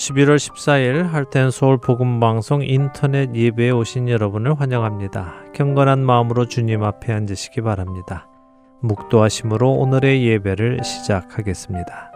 [0.00, 5.34] 11월 14일 할텐 서울 복음 방송 인터넷 예배에 오신 여러분을 환영합니다.
[5.52, 8.26] 경건한 마음으로 주님 앞에 앉으시기 바랍니다.
[8.80, 12.09] 묵도하심으로 오늘의 예배를 시작하겠습니다.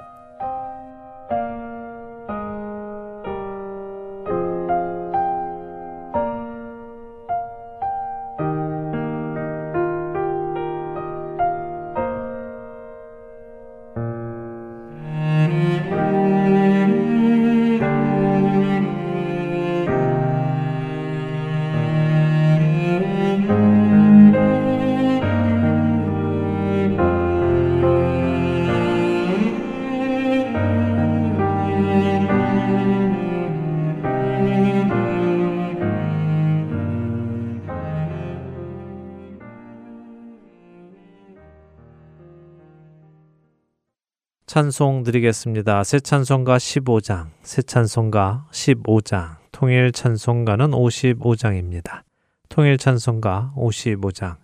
[44.54, 45.82] 찬송 드리겠습니다.
[45.82, 52.02] 새 찬송가 15장, 새 찬송가 15장, 통일 찬송가는 55장입니다.
[52.50, 54.36] 통일 찬송가 55장,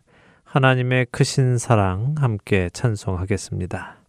[0.42, 3.99] 하나님의 크신 사랑 함께 찬송하겠습니다.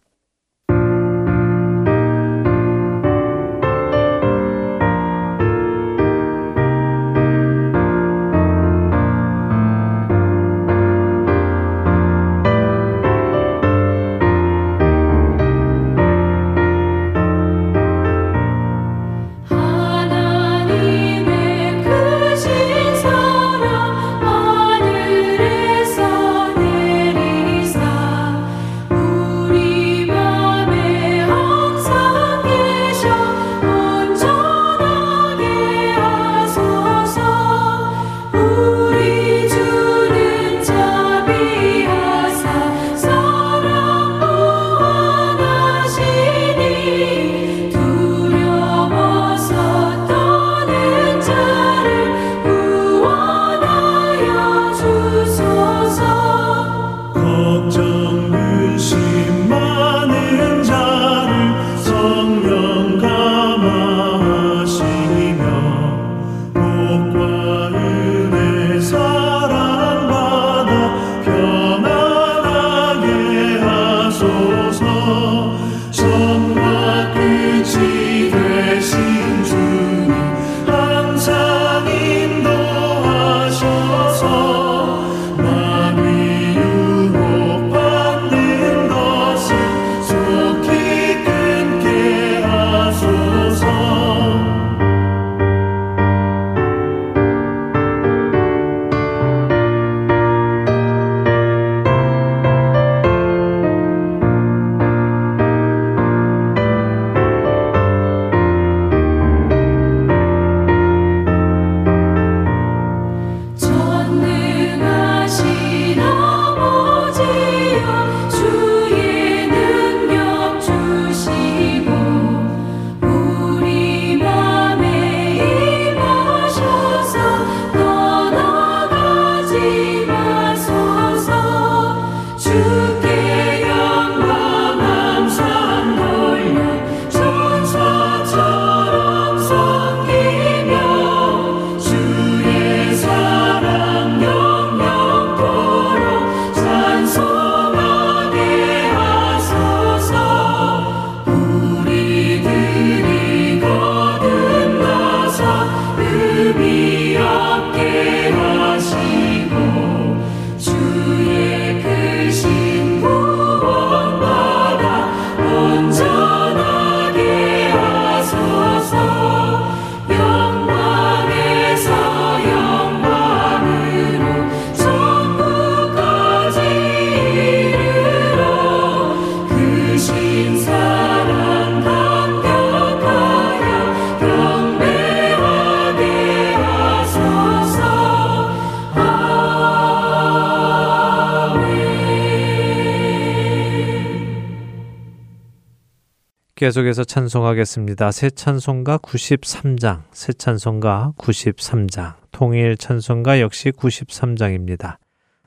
[196.62, 198.12] 계속해서 찬송하겠습니다.
[198.12, 204.98] 새 찬송가 93장, 새 찬송가 93장, 통일 찬송가 역시 93장입니다.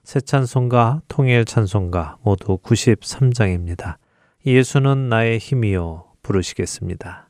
[0.03, 3.95] 새 찬송가, 통일 찬송가 모두 93장입니다.
[4.45, 7.24] 예수는 나의 힘이요 부르시겠습니다.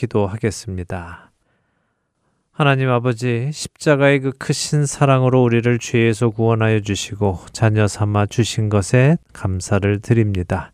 [0.00, 1.30] 기도하겠습니다.
[2.52, 10.00] 하나님 아버지, 십자가의 그 크신 사랑으로 우리를 죄에서 구원하여 주시고 자녀 삼아 주신 것에 감사를
[10.00, 10.72] 드립니다.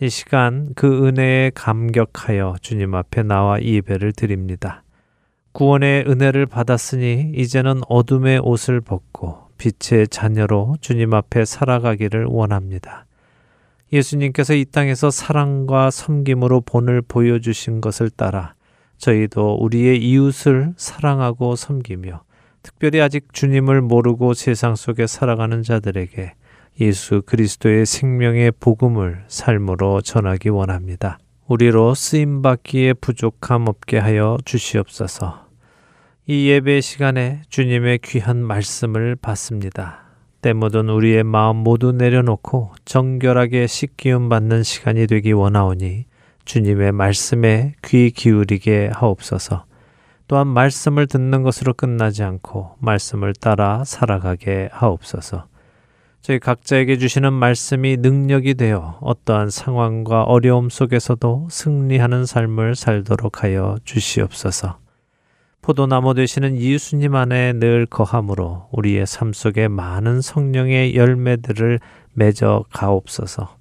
[0.00, 4.82] 이 시간 그 은혜에 감격하여 주님 앞에 나와 예배를 드립니다.
[5.52, 13.06] 구원의 은혜를 받았으니 이제는 어둠의 옷을 벗고 빛의 자녀로 주님 앞에 살아가기를 원합니다.
[13.92, 18.54] 예수님께서 이 땅에서 사랑과 섬김으로 본을 보여주신 것을 따라
[18.98, 22.22] 저희도 우리의 이웃을 사랑하고 섬기며
[22.62, 26.34] 특별히 아직 주님을 모르고 세상 속에 살아가는 자들에게
[26.80, 31.18] 예수 그리스도의 생명의 복음을 삶으로 전하기 원합니다.
[31.46, 35.46] 우리로 쓰임 받기에 부족함 없게 하여 주시옵소서.
[36.26, 40.04] 이 예배 시간에 주님의 귀한 말씀을 받습니다.
[40.42, 46.04] 때 묻은 우리의 마음 모두 내려놓고 정결하게 씻기움 받는 시간이 되기 원하오니
[46.48, 49.66] 주님의 말씀에 귀 기울이게 하옵소서.
[50.28, 55.46] 또한 말씀을 듣는 것으로 끝나지 않고 말씀을 따라 살아가게 하옵소서.
[56.22, 64.78] 저희 각자에게 주시는 말씀이 능력이 되어 어떠한 상황과 어려움 속에서도 승리하는 삶을 살도록 하여 주시옵소서.
[65.60, 71.78] 포도나무 되시는 예수님 안에 늘 거함으로 우리의 삶 속에 많은 성령의 열매들을
[72.14, 73.57] 맺어 가옵소서.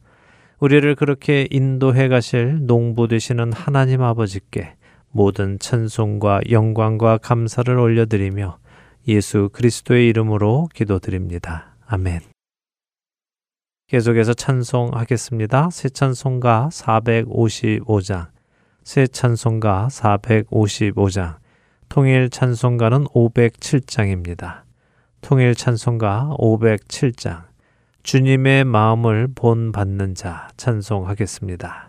[0.60, 4.76] 우리를 그렇게 인도해 가실 농부 되시는 하나님 아버지께
[5.12, 8.58] 모든 찬송과 영광과 감사를 올려드리며
[9.08, 11.76] 예수 그리스도의 이름으로 기도드립니다.
[11.86, 12.22] 아멘.
[13.88, 15.70] 계속해서 찬송하겠습니다.
[15.70, 18.28] 새 찬송가 455장,
[18.84, 21.38] 새 찬송가 455장,
[21.88, 24.64] 통일 찬송가는 507장입니다.
[25.22, 27.47] 통일 찬송가 507장
[28.08, 31.87] 주님의 마음을 본받는 자 찬송하겠습니다.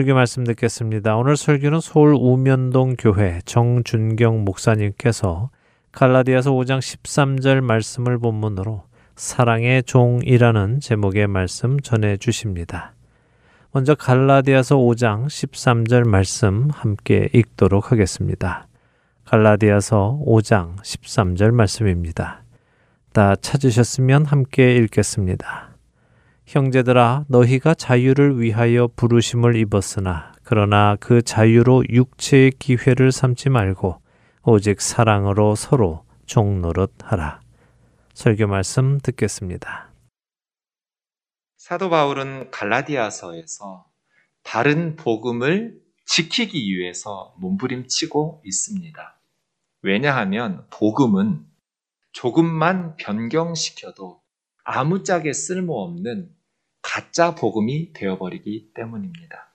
[0.00, 1.18] 설교 말씀 듣겠습니다.
[1.18, 5.50] 오늘 설교는 서울 우면동 교회 정준경 목사님께서
[5.92, 12.94] 갈라디아서 5장 13절 말씀을 본문으로 사랑의 종이라는 제목의 말씀 전해 주십니다.
[13.72, 18.68] 먼저 갈라디아서 5장 13절 말씀 함께 읽도록 하겠습니다.
[19.26, 22.42] 갈라디아서 5장 13절 말씀입니다.
[23.12, 25.59] 다 찾으셨으면 함께 읽겠습니다.
[26.50, 34.02] 형제들아 너희가 자유를 위하여 부르심을 입었으나 그러나 그 자유로 육체의 기회를 삼지 말고
[34.42, 37.40] 오직 사랑으로 서로 종노릇 하라.
[38.14, 39.92] 설교 말씀 듣겠습니다.
[41.56, 43.86] 사도 바울은 갈라디아서에서
[44.42, 49.20] 다른 복음을 지키기 위해서 몸부림치고 있습니다.
[49.82, 51.46] 왜냐하면 복음은
[52.10, 54.20] 조금만 변경시켜도
[54.64, 56.39] 아무짝에 쓸모없는
[56.82, 59.52] 가짜 복음이 되어버리기 때문입니다.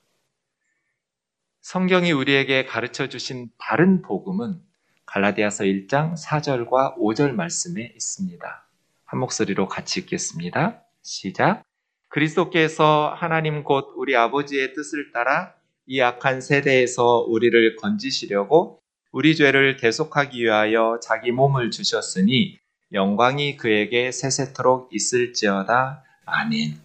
[1.61, 4.61] 성경이 우리에게 가르쳐 주신 바른 복음은
[5.05, 8.67] 갈라디아서 1장 4절과 5절 말씀에 있습니다.
[9.05, 10.83] 한 목소리로 같이 읽겠습니다.
[11.01, 11.63] 시작.
[12.09, 15.53] 그리스도께서 하나님 곧 우리 아버지의 뜻을 따라
[15.85, 22.59] 이 악한 세대에서 우리를 건지시려고 우리 죄를 대속하기 위하여 자기 몸을 주셨으니
[22.91, 26.03] 영광이 그에게 세세토록 있을지어다.
[26.25, 26.84] 아멘.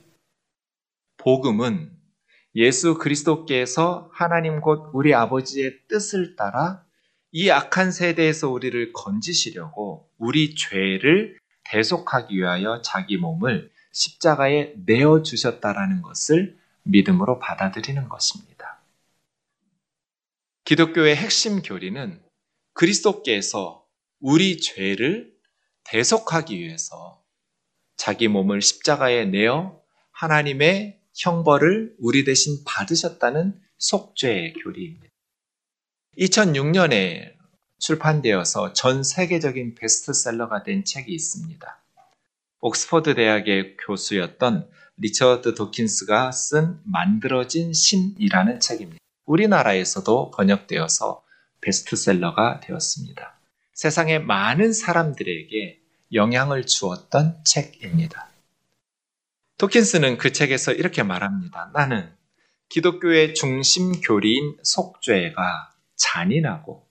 [1.20, 1.92] 복음은
[2.54, 6.84] 예수 그리스도께서 하나님 곧 우리 아버지의 뜻을 따라
[7.30, 16.58] 이 악한 세대에서 우리를 건지시려고 우리 죄를 대속하기 위하여 자기 몸을 십자가에 내어 주셨다라는 것을
[16.84, 18.82] 믿음으로 받아들이는 것입니다.
[20.64, 22.20] 기독교의 핵심 교리는
[22.72, 23.84] 그리스도께서
[24.20, 25.32] 우리 죄를
[25.84, 27.22] 대속하기 위해서
[27.96, 29.80] 자기 몸을 십자가에 내어
[30.12, 35.06] 하나님의 형벌을 우리 대신 받으셨다는 속죄의 교리입니다.
[36.16, 37.34] 2006년에
[37.78, 41.82] 출판되어서 전 세계적인 베스트셀러가 된 책이 있습니다.
[42.60, 48.98] 옥스퍼드 대학의 교수였던 리처드 도킨스가 쓴 만들어진 신이라는 책입니다.
[49.26, 51.22] 우리나라에서도 번역되어서
[51.60, 53.38] 베스트셀러가 되었습니다.
[53.74, 55.80] 세상의 많은 사람들에게
[56.12, 58.29] 영향을 주었던 책입니다.
[59.60, 61.70] 토킨스는 그 책에서 이렇게 말합니다.
[61.74, 62.10] 나는
[62.70, 66.88] 기독교의 중심 교리인 속죄가 잔인하고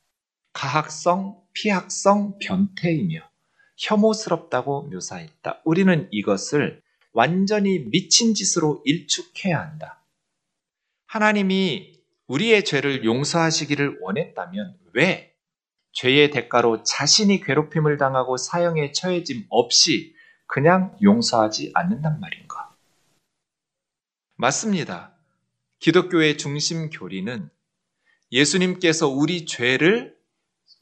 [0.54, 3.28] 가학성, 피학성 변태이며
[3.76, 5.62] 혐오스럽다고 묘사했다.
[5.66, 10.06] 우리는 이것을 완전히 미친 짓으로 일축해야 한다.
[11.08, 11.94] 하나님이
[12.28, 15.34] 우리의 죄를 용서하시기를 원했다면 왜
[15.94, 20.14] 죄의 대가로 자신이 괴롭힘을 당하고 사형에 처해짐 없이
[20.50, 22.76] 그냥 용서하지 않는단 말인가?
[24.36, 25.16] 맞습니다.
[25.78, 27.52] 기독교의 중심 교리는
[28.32, 30.18] 예수님께서 우리 죄를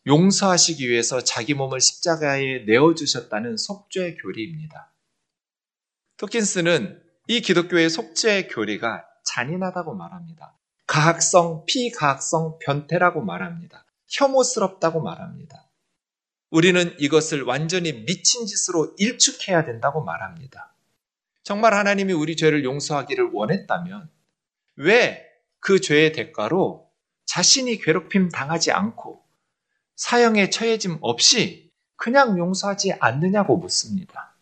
[0.07, 4.93] 용서하시기 위해서 자기 몸을 십자가에 내어주셨다는 속죄 교리입니다.
[6.15, 10.57] 토킨스는 이 기독교의 속죄 교리가 잔인하다고 말합니다.
[10.85, 13.83] 가학성, 피가학성 변태라고 말합니다.
[14.07, 15.66] 혐오스럽다고 말합니다.
[16.49, 20.73] 우리는 이것을 완전히 미친 짓으로 일축해야 된다고 말합니다.
[21.43, 24.09] 정말 하나님이 우리 죄를 용서하기를 원했다면
[24.77, 25.27] 왜
[25.59, 26.89] 그 죄의 대가로
[27.25, 29.21] 자신이 괴롭힘 당하지 않고
[29.97, 34.35] 사형에 처해짐 없이 그냥 용서하지 않느냐고 묻습니다.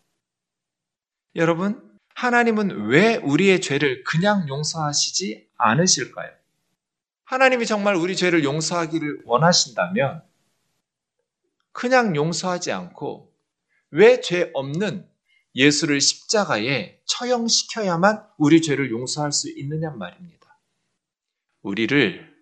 [1.35, 1.81] 여러분,
[2.13, 6.29] 하나님은 왜 우리의 죄를 그냥 용서하시지 않으실까요?
[7.23, 10.21] 하나님이 정말 우리 죄를 용서하기를 원하신다면
[11.75, 13.33] 그냥 용서하지 않고
[13.91, 15.07] 왜 죄 없는
[15.55, 20.57] 예수를 십자가에 처형시켜야만 우리 죄를 용서할 수 있느냐 말입니다.
[21.61, 22.33] 우리를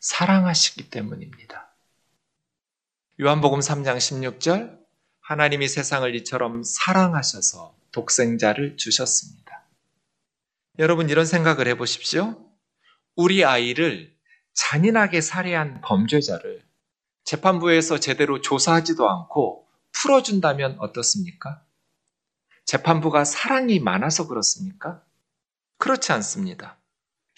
[0.00, 1.74] 사랑하시기 때문입니다.
[3.20, 4.78] 요한복음 3장 16절
[5.20, 9.68] 하나님이 세상을 이처럼 사랑하셔서 독생자를 주셨습니다.
[10.78, 12.50] 여러분 이런 생각을 해 보십시오.
[13.14, 14.14] 우리 아이를
[14.54, 16.65] 잔인하게 살해한 범죄자를
[17.26, 21.60] 재판부에서 제대로 조사하지도 않고 풀어준다면 어떻습니까?
[22.64, 25.02] 재판부가 사랑이 많아서 그렇습니까?
[25.78, 26.78] 그렇지 않습니다.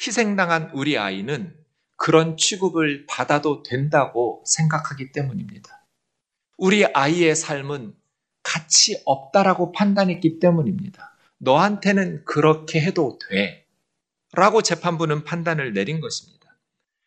[0.00, 1.56] 희생당한 우리 아이는
[1.96, 5.86] 그런 취급을 받아도 된다고 생각하기 때문입니다.
[6.58, 7.94] 우리 아이의 삶은
[8.42, 11.16] 가치 없다라고 판단했기 때문입니다.
[11.38, 13.66] 너한테는 그렇게 해도 돼.
[14.32, 16.58] 라고 재판부는 판단을 내린 것입니다.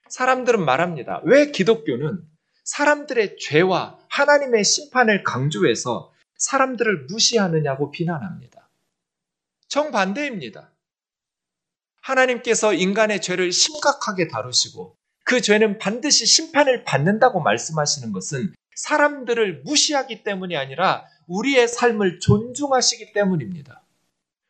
[0.10, 1.22] 사람들은 말합니다.
[1.24, 2.31] 왜 기독교는
[2.63, 8.69] 사람들의 죄와 하나님의 심판을 강조해서 사람들을 무시하느냐고 비난합니다.
[9.67, 10.71] 정반대입니다.
[12.02, 20.58] 하나님께서 인간의 죄를 심각하게 다루시고 그 죄는 반드시 심판을 받는다고 말씀하시는 것은 사람들을 무시하기 때문이
[20.58, 23.84] 아니라 우리의 삶을 존중하시기 때문입니다.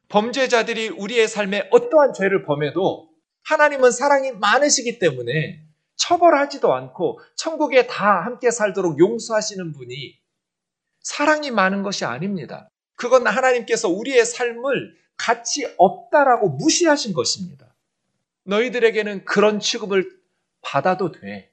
[0.10, 3.10] 범죄자들이 우리의 삶에 어떠한 죄를 범해도
[3.44, 5.64] 하나님은 사랑이 많으시기 때문에
[6.02, 10.20] 처벌하지도 않고 천국에 다 함께 살도록 용서하시는 분이
[11.02, 12.70] 사랑이 많은 것이 아닙니다.
[12.96, 17.76] 그건 하나님께서 우리의 삶을 가치 없다라고 무시하신 것입니다.
[18.44, 20.20] 너희들에게는 그런 취급을
[20.62, 21.52] 받아도 돼.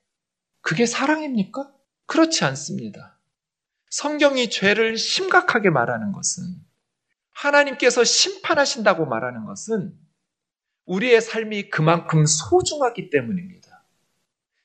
[0.62, 1.70] 그게 사랑입니까?
[2.06, 3.18] 그렇지 않습니다.
[3.90, 6.44] 성경이 죄를 심각하게 말하는 것은
[7.30, 9.94] 하나님께서 심판하신다고 말하는 것은
[10.86, 13.57] 우리의 삶이 그만큼 소중하기 때문입니다.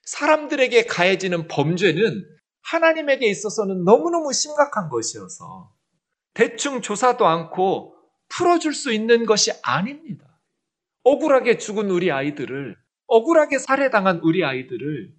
[0.06, 2.26] 사람들에게 가해지는 범죄는
[2.62, 5.74] 하나님에게 있어서는 너무너무 심각한 것이어서
[6.34, 7.96] 대충 조사도 않고
[8.30, 10.40] 풀어줄 수 있는 것이 아닙니다.
[11.04, 12.76] 억울하게 죽은 우리 아이들을,
[13.08, 15.14] 억울하게 살해당한 우리 아이들을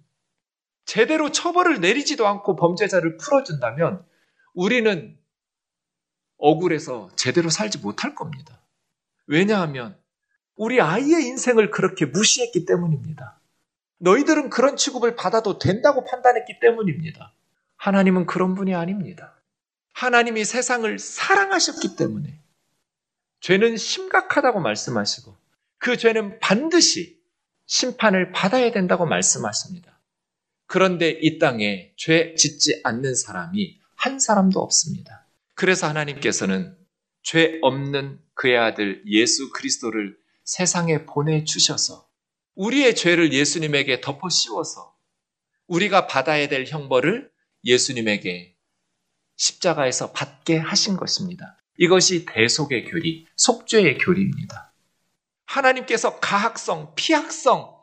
[0.85, 4.05] 제대로 처벌을 내리지도 않고 범죄자를 풀어준다면
[4.53, 5.17] 우리는
[6.37, 8.61] 억울해서 제대로 살지 못할 겁니다.
[9.27, 9.97] 왜냐하면
[10.55, 13.41] 우리 아이의 인생을 그렇게 무시했기 때문입니다.
[13.99, 17.33] 너희들은 그런 취급을 받아도 된다고 판단했기 때문입니다.
[17.77, 19.39] 하나님은 그런 분이 아닙니다.
[19.93, 22.39] 하나님이 세상을 사랑하셨기 때문에
[23.39, 25.35] 죄는 심각하다고 말씀하시고
[25.77, 27.21] 그 죄는 반드시
[27.67, 29.99] 심판을 받아야 된다고 말씀하십니다.
[30.67, 35.25] 그런데 이 땅에 죄 짓지 않는 사람이 한 사람도 없습니다.
[35.53, 36.75] 그래서 하나님께서는
[37.23, 42.04] 죄 없는 그의 아들 예수 그리스도를 세상에 보내주셔서
[42.55, 44.95] 우리의 죄를 예수님에게 덮어 씌워서
[45.67, 47.29] 우리가 받아야 될 형벌을
[47.63, 48.55] 예수님에게
[49.35, 51.61] 십자가에서 받게 하신 것입니다.
[51.77, 54.73] 이것이 대속의 교리, 속죄의 교리입니다.
[55.45, 57.75] 하나님께서 가학성, 피학성,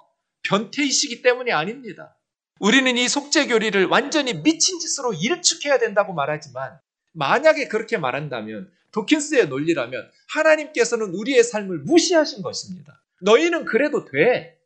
[0.45, 2.19] 변태이시기 때문이 아닙니다.
[2.59, 6.79] 우리는 이 속죄 교리를 완전히 미친 짓으로 일축해야 된다고 말하지만
[7.13, 13.03] 만약에 그렇게 말한다면 도킨스의 논리라면 하나님께서는 우리의 삶을 무시하신 것입니다.
[13.21, 14.59] 너희는 그래도 돼.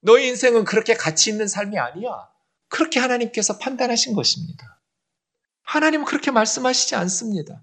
[0.00, 2.28] 너희 인생은 그렇게 가치 있는 삶이 아니야.
[2.68, 4.80] 그렇게 하나님께서 판단하신 것입니다.
[5.62, 7.62] 하나님은 그렇게 말씀하시지 않습니다.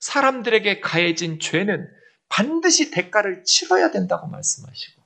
[0.00, 1.88] 사람들에게 가해진 죄는
[2.28, 5.02] 반드시 대가를 치러야 된다고 말씀하시고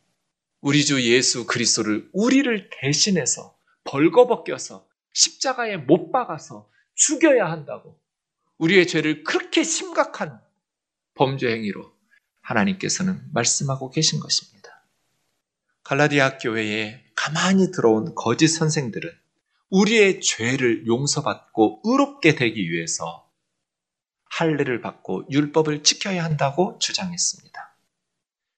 [0.60, 7.98] 우리 주 예수 그리스도를 우리를 대신해서 벌거벗겨서 십자가에 못 박아서 죽여야 한다고
[8.58, 10.40] 우리의 죄를 그렇게 심각한
[11.14, 11.92] 범죄 행위로
[12.42, 14.51] 하나님께서는 말씀하고 계신 것입니다.
[15.92, 19.10] 갈라디아 교회에 가만히 들어온 거짓 선생들은
[19.68, 23.30] 우리의 죄를 용서받고 의롭게 되기 위해서
[24.30, 27.76] 할례를 받고 율법을 지켜야 한다고 주장했습니다.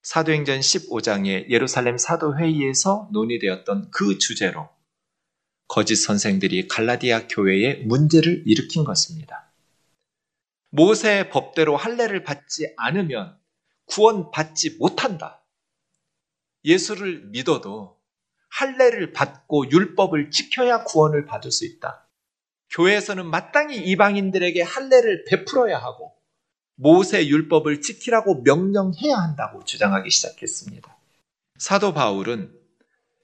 [0.01, 4.69] 사도행전 15장의 예루살렘 사도회의에서 논의되었던 그 주제로
[5.67, 9.51] 거짓 선생들이 갈라디아 교회에 문제를 일으킨 것입니다.
[10.69, 13.37] 모세의 법대로 할례를 받지 않으면
[13.87, 15.44] 구원받지 못한다.
[16.65, 17.97] 예수를 믿어도
[18.49, 22.07] 할례를 받고 율법을 지켜야 구원을 받을 수 있다.
[22.71, 26.15] 교회에서는 마땅히 이방인들에게 할례를 베풀어야 하고
[26.75, 30.97] 모세 율법을 지키라고 명령해야 한다고 주장하기 시작했습니다.
[31.57, 32.53] 사도 바울은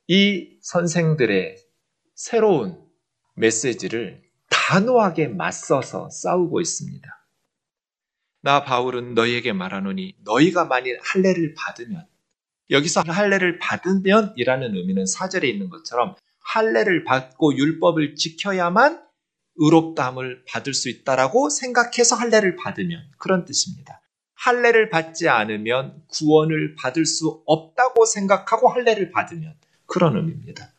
[0.07, 1.57] 이 선생들의
[2.13, 2.81] 새로운
[3.33, 7.27] 메시지를 단호하게 맞서서 싸우고 있습니다.
[8.41, 12.07] 나 바울은 너희에게 말하노니 너희가 만일 할례를 받으면
[12.71, 19.01] 여기서 할례를 받으면이라는 의미는 사절에 있는 것처럼 할례를 받고 율법을 지켜야만
[19.57, 24.01] 의롭다함을 받을 수 있다라고 생각해서 할례를 받으면 그런 뜻입니다.
[24.35, 29.53] 할례를 받지 않으면 구원을 받을 수 없다고 생각하고 할례를 받으면
[29.85, 30.71] 그런 의미입니다.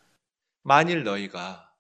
[0.63, 1.71] 만일 너희가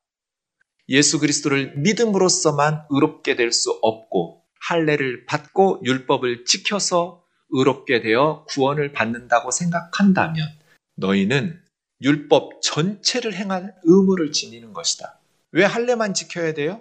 [0.88, 7.21] 예수 그리스도를 믿음으로써만 의롭게 될 수 없고 할례를 받고 율법을 지켜서
[7.52, 10.48] 의롭게 되어 구원을 받는다고 생각한다면
[10.96, 11.60] 너희는
[12.00, 15.18] 율법 전체를 행할 의무를 지니는 것이다.
[15.52, 16.80] 왜 할례만 지켜야 돼요?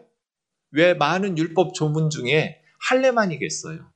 [0.71, 3.91] 왜 많은 율법 조문 중에 할례만이겠어요?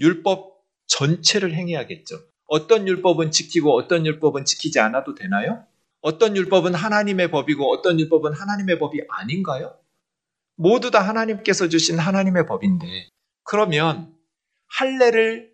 [0.00, 2.20] 율법 전체를 행해야겠죠.
[2.46, 5.64] 어떤 율법은 지키고 어떤 율법은 지키지 않아도 되나요?
[6.00, 9.76] 어떤 율법은 하나님의 법이고 어떤 율법은 하나님의 법이 아닌가요?
[10.56, 13.08] 모두 다 하나님께서 주신 하나님의 법인데
[13.44, 14.14] 그러면
[14.68, 15.47] 할례를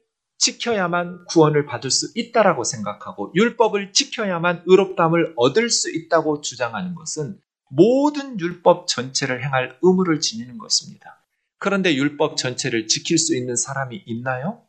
[0.44, 8.38] 지켜야만 구원을 받을 수 있다라고 생각하고 율법을 지켜야만 의롭담을 얻을 수 있다고 주장하는 것은 모든
[8.38, 11.24] 율법 전체를 행할 의무를 지니는 것입니다.
[11.56, 14.62] 그런데 율법 전체를 지킬 수 있는 사람이 있나요?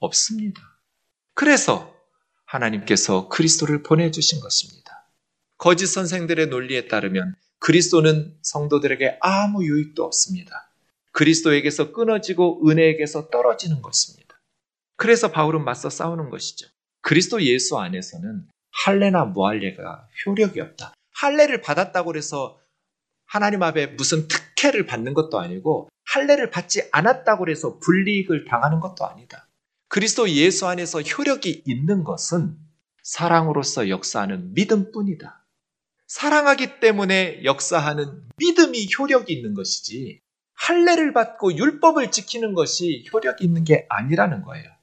[0.00, 0.60] 없습니다.
[1.32, 1.94] 그래서
[2.44, 5.08] 하나님께서 그리스도를 보내주신 것입니다.
[5.56, 10.70] 거짓 선생들의 논리에 따르면 그리스도는 성도들에게 아무 유익도 없습니다.
[11.12, 14.29] 그리스도에게서 끊어지고 은혜에게서 떨어지는 것입니다.
[15.00, 16.66] 그래서 바울은 맞서 싸우는 것이죠.
[17.00, 20.92] 그리스도 예수 안에서는 할례나 무할례가 효력이 없다.
[21.14, 22.60] 할례를 받았다고 해서
[23.24, 29.48] 하나님 앞에 무슨 특혜를 받는 것도 아니고 할례를 받지 않았다고 해서 불이익을 당하는 것도 아니다.
[29.88, 32.58] 그리스도 예수 안에서 효력이 있는 것은
[33.02, 35.46] 사랑으로서 역사하는 믿음뿐이다.
[36.08, 40.20] 사랑하기 때문에 역사하는 믿음이 효력이 있는 것이지
[40.56, 44.79] 할례를 받고 율법을 지키는 것이 효력이 있는 게 아니라는 거예요.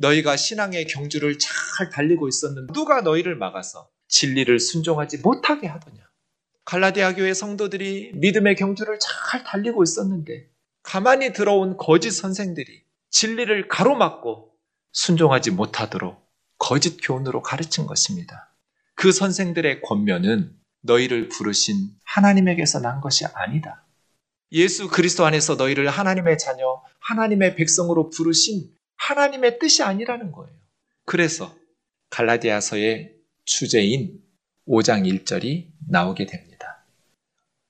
[0.00, 6.00] 너희가 신앙의 경주를 잘 달리고 있었는데 누가 너희를 막아서 진리를 순종하지 못하게 하더냐.
[6.64, 10.48] 갈라디아 교회 성도들이 믿음의 경주를 잘 달리고 있었는데
[10.82, 14.52] 가만히 들어온 거짓 선생들이 진리를 가로막고
[14.92, 16.18] 순종하지 못하도록
[16.58, 18.54] 거짓 교훈으로 가르친 것입니다.
[18.94, 23.86] 그 선생들의 권면은 너희를 부르신 하나님에게서 난 것이 아니다.
[24.52, 30.54] 예수 그리스도 안에서 너희를 하나님의 자녀, 하나님의 백성으로 부르신 하나님의 뜻이 아니라는 거예요.
[31.06, 31.54] 그래서
[32.10, 34.20] 갈라디아서의 주제인
[34.68, 36.84] 5장 1절이 나오게 됩니다.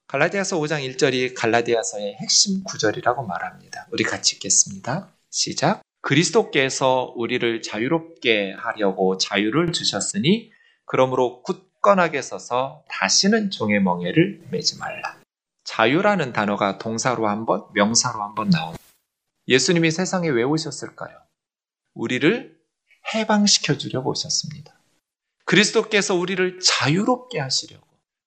[0.08, 3.86] 갈라디아서 5장 1절이 갈라디아서의 핵심 구절이라고 말합니다.
[3.92, 5.14] 우리 같이 읽겠습니다.
[5.30, 5.82] 시작.
[6.02, 10.50] 그리스도께서 우리를 자유롭게 하려고 자유를 주셨으니
[10.84, 15.20] 그러므로 굳건하게 서서 다시는 종의 멍에를 매지 말라.
[15.64, 18.82] 자유라는 단어가 동사로 한 번, 명사로 한번 나옵니다.
[19.50, 21.18] 예수님이 세상에 왜 오셨을까요?
[21.94, 22.56] 우리를
[23.14, 24.80] 해방시켜 주려고 오셨습니다.
[25.44, 27.84] 그리스도께서 우리를 자유롭게 하시려고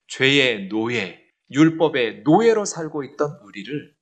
[0.10, 3.96] 죄의 노예, 율법의 노예로 살고 있던 우리를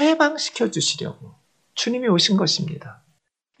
[0.00, 1.34] 해방시켜 주시려고
[1.74, 3.04] 주님이 오신 것입니다.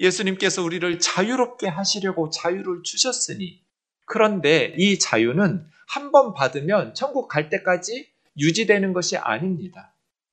[0.00, 3.62] 예수님께서 우리를 자유롭게 하시려고 자유를 주셨으니
[4.06, 9.91] 그런데 이 자유는 한 번 받으면 천국 갈 때까지 유지되는 것이 아닙니다.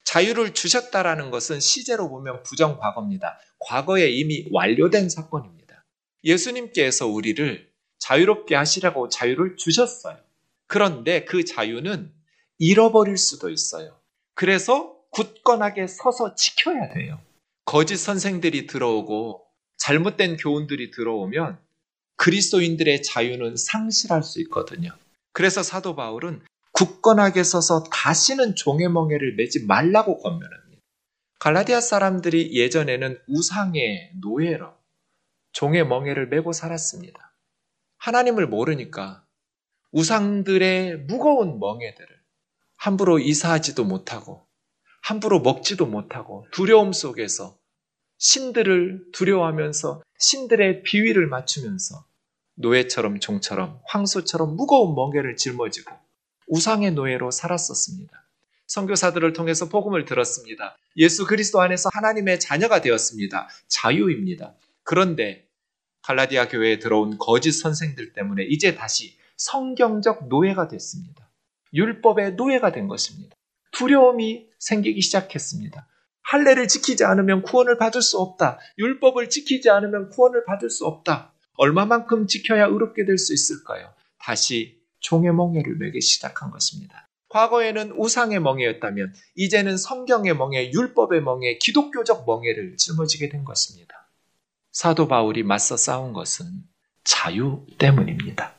[0.10, 3.38] 자유를 주셨다라는 것은 시제로 보면 부정 과거입니다.
[3.60, 5.86] 과거에 이미 완료된 사건입니다.
[6.24, 7.70] 예수님께서 우리를
[8.00, 10.18] 자유롭게 하시라고 자유를 주셨어요.
[10.66, 12.12] 그런데 그 자유는
[12.58, 14.00] 잃어버릴 수도 있어요.
[14.34, 17.20] 그래서 굳건하게 서서 지켜야 돼요.
[17.66, 19.46] 거짓 선생들이 들어오고
[19.78, 21.60] 잘못된 교훈들이 들어오면
[22.16, 24.90] 그리스도인들의 자유는 상실할 수 있거든요.
[25.34, 26.42] 그래서 사도 바울은
[26.80, 30.82] 굳건하게 서서 다시는 종의 멍에를 매지 말라고 권면합니다.
[31.40, 34.74] 갈라디아 사람들이 예전에는 우상의 노예로
[35.52, 37.36] 종의 멍에를 메고 살았습니다.
[37.98, 39.26] 하나님을 모르니까
[39.92, 42.08] 우상들의 무거운 멍에들을
[42.78, 44.48] 함부로 이사하지도 못하고
[45.02, 47.58] 함부로 먹지도 못하고 두려움 속에서
[48.20, 52.06] 신들을 두려워하면서 신들의 비위를 맞추면서
[52.56, 56.09] 노예처럼 종처럼 황소처럼 무거운 멍에를 짊어지고
[56.50, 58.26] 우상의 노예로 살았었습니다.
[58.68, 60.78] 선교사들을 통해서 복음을 들었습니다.
[60.98, 63.48] 예수 그리스도 안에서 하나님의 자녀가 되었습니다.
[63.68, 64.54] 자유입니다.
[64.84, 65.48] 그런데
[66.04, 71.30] 갈라디아 교회에 들어온 거짓 선생들 때문에 이제 다시 성경적 노예가 됐습니다.
[71.74, 73.36] 율법의 노예가 된 것입니다.
[73.72, 75.88] 두려움이 생기기 시작했습니다.
[76.24, 78.60] 할례를 지키지 않으면 구원을 받을 수 없다.
[78.78, 81.34] 율법을 지키지 않으면 구원을 받을 수 없다.
[81.58, 83.94] 얼마만큼 지켜야 의롭게 될 수 있을까요?
[84.20, 87.10] 다시 종의 멍에를 매기 시작한 것입니다.
[87.30, 94.10] 과거에는 우상의 멍에였다면 이제는 성경의 멍에, 율법의 멍에, 기독교적 멍에를 짊어지게 된 것입니다.
[94.72, 96.46] 사도 바울이 맞서 싸운 것은
[97.04, 98.56] 자유 때문입니다.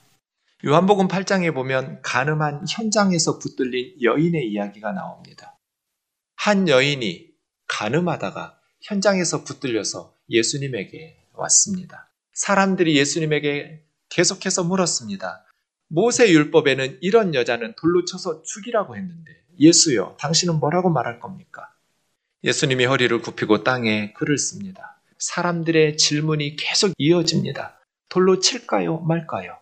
[0.65, 5.59] 요한복음 8장에 보면 가늠한 현장에서 붙들린 여인의 이야기가 나옵니다.
[6.37, 7.29] 한 여인이
[7.67, 12.13] 가늠하다가 현장에서 붙들려서 예수님에게 왔습니다.
[12.33, 15.45] 사람들이 예수님에게 계속해서 물었습니다.
[15.93, 21.69] 모세 율법에는 이런 여자는 돌로 쳐서 죽이라고 했는데 예수여 당신은 뭐라고 말할 겁니까?
[22.45, 25.03] 예수님이 허리를 굽히고 땅에 글을 씁니다.
[25.19, 27.81] 사람들의 질문이 계속 이어집니다.
[28.09, 29.59] 돌로 칠까요 말까요?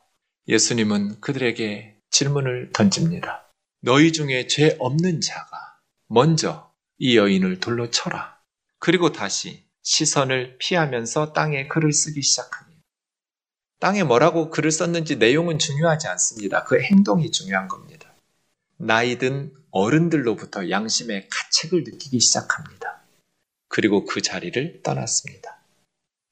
[0.48, 3.50] 예수님은 그들에게 질문을 던집니다.
[3.80, 8.38] 너희 중에 죄 없는 자가 먼저 이 여인을 돌로 쳐라.
[8.78, 12.67] 그리고 다시 시선을 피하면서 땅에 글을 쓰기 시작합니다.
[13.78, 16.64] 땅에 뭐라고 글을 썼는지 내용은 중요하지 않습니다.
[16.64, 18.12] 그 행동이 중요한 겁니다.
[18.78, 23.00] 나이든 어른들로부터 양심의 가책을 느끼기 시작합니다.
[23.68, 25.58] 그리고 그 자리를 떠났습니다.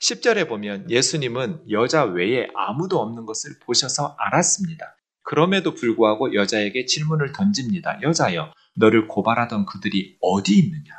[0.00, 4.96] 10절에 보면 예수님은 여자 외에 아무도 없는 것을 보셔서 알았습니다.
[5.22, 8.00] 그럼에도 불구하고 여자에게 질문을 던집니다.
[8.02, 10.92] 여자여, 너를 고발하던 그들이 어디 있느냐?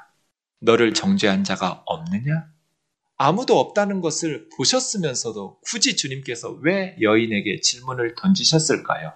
[0.60, 2.48] 너를 정죄한 자가 없느냐?
[3.18, 9.14] 아무도 없다는 것을 보셨으면서도 굳이 주님께서 왜 여인에게 질문을 던지셨을까요?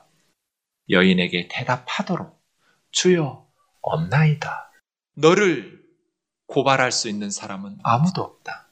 [0.90, 2.42] 여인에게 대답하도록
[2.92, 3.48] 주여
[3.82, 4.72] 없나이다.
[5.14, 5.82] 너를
[6.48, 8.72] 고발할 수 있는 사람은 아무도 없다.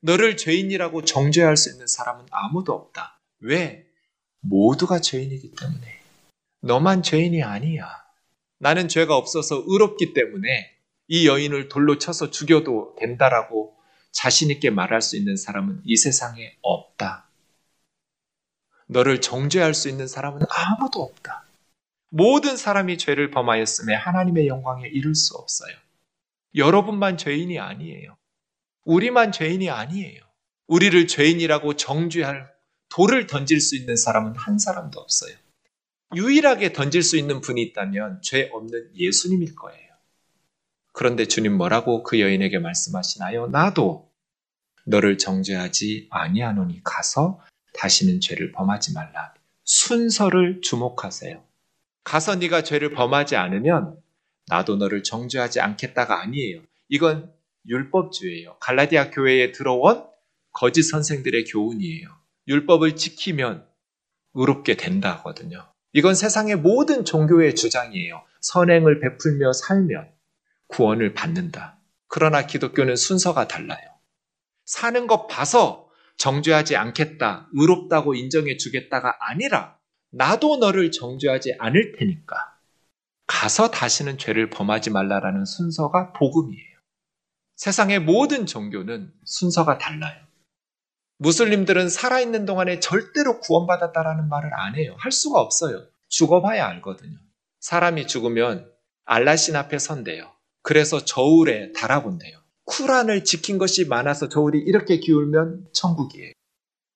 [0.00, 3.20] 너를 죄인이라고 정죄할 수 있는 사람은 아무도 없다.
[3.40, 3.86] 왜?
[4.40, 6.00] 모두가 죄인이기 때문에.
[6.60, 7.88] 너만 죄인이 아니야.
[8.58, 10.70] 나는 죄가 없어서 의롭기 때문에
[11.08, 13.79] 이 여인을 돌로 쳐서 죽여도 된다라고
[14.12, 17.28] 자신있게 말할 수 있는 사람은 이 세상에 없다.
[18.86, 21.44] 너를 정죄할 수 있는 사람은 아무도 없다.
[22.08, 25.74] 모든 사람이 죄를 범하였음에 하나님의 영광에 이를 수 없어요.
[26.56, 28.16] 여러분만 죄인이 아니에요.
[28.84, 30.20] 우리만 죄인이 아니에요.
[30.66, 32.50] 우리를 죄인이라고 정죄할
[32.88, 35.36] 돌을 던질 수 있는 사람은 한 사람도 없어요.
[36.16, 39.89] 유일하게 던질 수 있는 분이 있다면 죄 없는 예수님일 거예요.
[41.00, 43.46] 그런데 주님 뭐라고 그 여인에게 말씀하시나요?
[43.46, 44.10] 나도
[44.84, 47.40] 너를 정죄하지 아니하노니 가서
[47.72, 49.32] 다시는 죄를 범하지 말라.
[49.64, 51.42] 순서를 주목하세요.
[52.04, 53.96] 가서 네가 죄를 범하지 않으면
[54.48, 56.60] 나도 너를 정죄하지 않겠다가 아니에요.
[56.90, 57.32] 이건
[57.66, 58.58] 율법주의예요.
[58.60, 60.04] 갈라디아 교회에 들어온
[60.52, 62.08] 거짓 선생들의 교훈이에요.
[62.46, 63.66] 율법을 지키면
[64.34, 65.66] 의롭게 된다거든요.
[65.94, 68.20] 이건 세상의 모든 종교의 주장이에요.
[68.42, 70.19] 선행을 베풀며 살면
[70.70, 71.78] 구원을 받는다.
[72.08, 73.78] 그러나 기독교는 순서가 달라요.
[74.64, 79.78] 사는 것 봐서 정죄하지 않겠다, 의롭다고 인정해 주겠다가 아니라
[80.10, 82.36] 나도 너를 정죄하지 않을 테니까
[83.26, 86.78] 가서 다시는 죄를 범하지 말라라는 순서가 복음이에요.
[87.56, 90.26] 세상의 모든 종교는 순서가 달라요.
[91.18, 94.96] 무슬림들은 살아있는 동안에 절대로 구원받았다라는 말을 안 해요.
[94.98, 95.86] 할 수가 없어요.
[96.08, 97.18] 죽어봐야 알거든요.
[97.60, 98.72] 사람이 죽으면
[99.04, 100.32] 알라신 앞에 선대요.
[100.62, 102.38] 그래서 저울에 달아본대요.
[102.64, 106.32] 쿠란을 지킨 것이 많아서 저울이 이렇게 기울면 천국이에요.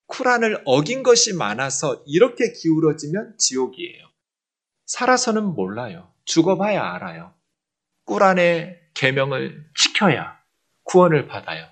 [0.07, 4.07] 쿠란을 어긴 것이 많아서 이렇게 기울어지면 지옥이에요.
[4.87, 6.13] 살아서는 몰라요.
[6.25, 7.33] 죽어봐야 알아요.
[8.05, 10.39] 꾸란의 계명을 지켜야
[10.85, 11.67] 구원을 받아요.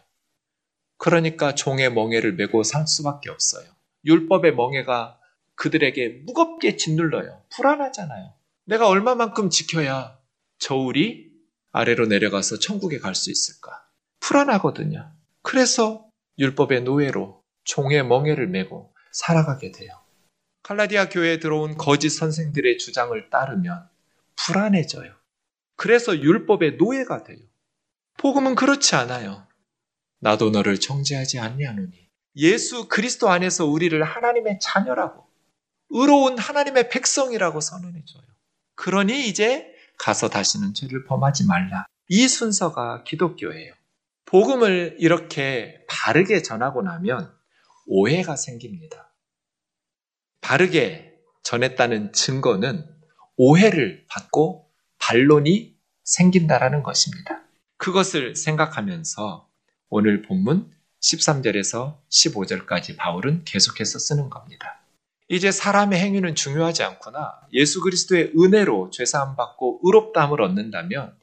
[0.97, 3.67] 그러니까 종의 멍에를 메고 살 수밖에 없어요.
[4.05, 5.19] 율법의 멍에가
[5.55, 7.43] 그들에게 무겁게 짓눌러요.
[7.55, 8.33] 불안하잖아요.
[8.65, 10.19] 내가 얼마만큼 지켜야
[10.59, 11.32] 저울이
[11.73, 13.83] 아래로 내려가서 천국에 갈 수 있을까?
[14.21, 15.13] 불안하거든요.
[15.43, 16.09] 그래서
[16.39, 19.91] 율법의 노예로 종의 멍에를 메고 살아가게 돼요.
[20.63, 23.89] 칼라디아 교회에 들어온 거짓 선생들의 주장을 따르면
[24.37, 25.15] 불안해져요.
[25.77, 27.41] 그래서 율법의 노예가 돼요.
[28.19, 29.47] 복음은 그렇지 않아요.
[30.21, 35.27] 나도 너를 정죄하지 않냐노니 예수 그리스도 안에서 우리를 하나님의 자녀라고
[35.91, 38.23] 의로운 하나님의 백성이라고 선언해줘요.
[38.77, 41.87] 그러니 이제 가서 다시는 죄를 범하지 말라.
[42.09, 43.73] 이 순서가 기독교예요.
[44.25, 47.33] 복음을 이렇게 바르게 전하고 나면
[47.87, 49.13] 오해가 생깁니다.
[50.41, 52.87] 바르게 전했다는 증거는
[53.37, 57.43] 오해를 받고 반론이 생긴다라는 것입니다.
[57.77, 59.49] 그것을 생각하면서
[59.89, 64.82] 오늘 본문 13절에서 15절까지 바울은 계속해서 쓰는 겁니다.
[65.33, 67.33] 이제 사람의 행위는 중요하지 않구나.
[67.55, 71.17] 예수 그리스도의 은혜로 죄사함 받고 의롭다함을 얻는다면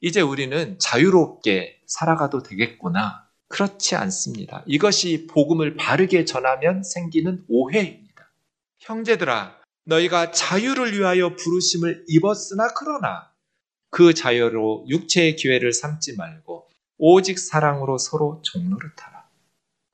[0.00, 3.24] 이제 우리는 자유롭게 살아가도 되겠구나.
[3.46, 4.64] 그렇지 않습니다.
[4.66, 8.32] 이것이 복음을 바르게 전하면 생기는 오해입니다.
[8.80, 13.30] 형제들아, 너희가 자유를 위하여 부르심을 입었으나 그러나
[13.90, 16.66] 그 자유로 육체의 기회를 삼지 말고
[16.98, 19.11] 오직 사랑으로 서로 종노릇하라.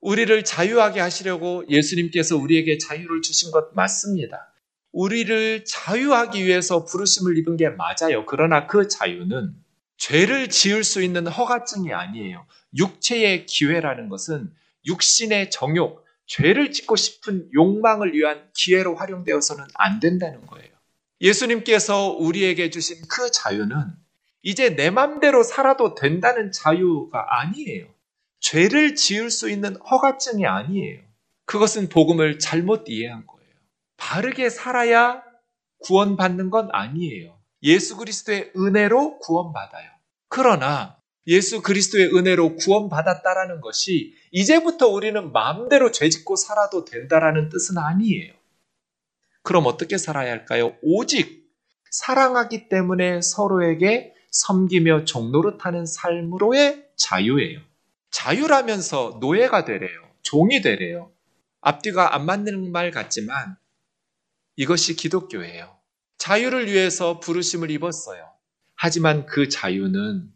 [0.01, 4.53] 우리를 자유하게 하시려고 예수님께서 우리에게 자유를 주신 것 맞습니다.
[4.93, 8.25] 우리를 자유하기 위해서 부르심을 입은 게 맞아요.
[8.27, 9.55] 그러나 그 자유는
[9.97, 12.47] 죄를 지을 수 있는 허가증이 아니에요.
[12.77, 14.51] 육체의 기회라는 것은
[14.87, 20.69] 육신의 정욕, 죄를 짓고 싶은 욕망을 위한 기회로 활용되어서는 안 된다는 거예요.
[21.21, 23.77] 예수님께서 우리에게 주신 그 자유는
[24.43, 27.87] 이제 내 맘대로 살아도 된다는 자유가 아니에요.
[28.41, 31.01] 죄를 지을 수 있는 허가증이 아니에요.
[31.45, 33.51] 그것은 복음을 잘못 이해한 거예요.
[33.97, 35.23] 바르게 살아야
[35.81, 37.39] 구원받는 건 아니에요.
[37.63, 39.91] 예수 그리스도의 은혜로 구원받아요.
[40.29, 48.33] 그러나 예수 그리스도의 은혜로 구원받았다라는 것이 이제부터 우리는 마음대로 죄짓고 살아도 된다라는 뜻은 아니에요.
[49.43, 50.75] 그럼 어떻게 살아야 할까요?
[50.83, 51.49] 오직
[51.91, 57.61] 사랑하기 때문에 서로에게 섬기며 종노릇하는 삶으로의 자유예요.
[58.11, 60.01] 자유라면서 노예가 되래요.
[60.23, 61.13] 종이 되래요.
[61.61, 63.57] 앞뒤가 안 맞는 말 같지만
[64.57, 65.77] 이것이 기독교예요.
[66.19, 68.29] 자유를 위해서 부르심을 입었어요.
[68.75, 70.33] 하지만 그 자유는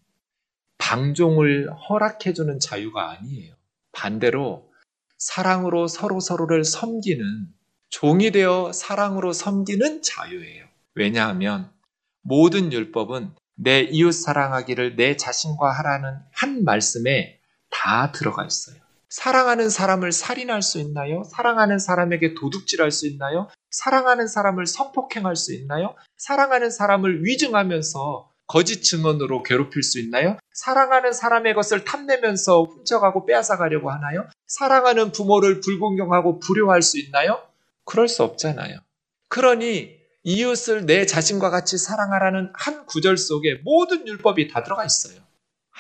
[0.79, 3.54] 방종을 허락해주는 자유가 아니에요.
[3.92, 4.70] 반대로
[5.18, 7.46] 사랑으로 서로 서로를 섬기는
[7.88, 10.66] 종이 되어 사랑으로 섬기는 자유예요.
[10.94, 11.70] 왜냐하면
[12.23, 17.38] 모든 율법은 내 이웃 사랑하기를 내 자신과 하라는 한 말씀에
[17.73, 18.77] 다 들어가 있어요.
[19.08, 21.23] 사랑하는 사람을 살인할 수 있나요?
[21.25, 23.48] 사랑하는 사람에게 도둑질할 수 있나요?
[23.70, 25.94] 사랑하는 사람을 성폭행할 수 있나요?
[26.16, 30.38] 사랑하는 사람을 위증하면서 거짓 증언으로 괴롭힐 수 있나요?
[30.52, 34.29] 사랑하는 사람의 것을 탐내면서 훔쳐가고 빼앗아가려고 하나요?
[34.46, 37.42] 사랑하는 부모를 불공경하고 불효할 수 있나요?
[37.85, 38.79] 그럴 수 없잖아요.
[39.29, 45.21] 그러니 이웃을 내 자신과 같이 사랑하라는 한 구절 속에 모든 율법이 다 들어가 있어요.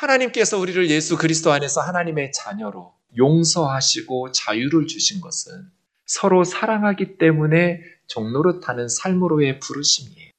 [0.02, 5.70] 하나님께서 우리를 예수 그리스도 안에서 하나님의 자녀로 용서하시고 자유를 주신 것은
[6.06, 10.30] 서로 사랑하기 때문에 종노릇하는 삶으로의 부르심이에요.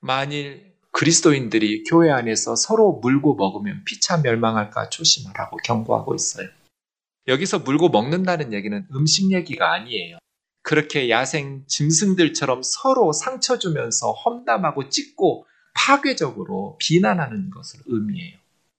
[0.00, 6.48] 만일 그리스도인들이 교회 안에서 서로 물고 먹으면 피차 멸망할까 조심하라고 경고하고 있어요.
[7.26, 10.18] 여기서 물고 먹는다는 얘기는 음식 얘기가 아니에요.
[10.62, 18.38] 그렇게 야생 짐승들처럼 서로 상처 주면서 험담하고 찢고 파괴적으로 비난하는 것을 의미해요.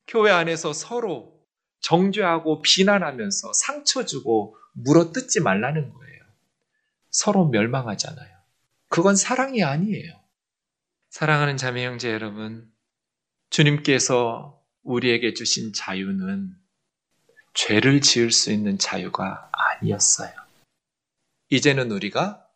[0.10, 1.40] 교회 안에서 서로
[1.82, 6.20] 정죄하고 비난하면서 상처 주고 물어뜯지 말라는 거예요.
[7.12, 8.30] 서로 멸망하잖아요.
[8.88, 10.20] 그건 사랑이 아니에요.
[11.12, 12.72] 사랑하는 자매 형제 여러분,
[13.52, 16.56] 주님께서 우리에게 주신 자유는
[17.54, 20.32] 죄를 지을 수 있는 자유가 아니었어요.
[21.50, 22.48] 이제는 우리가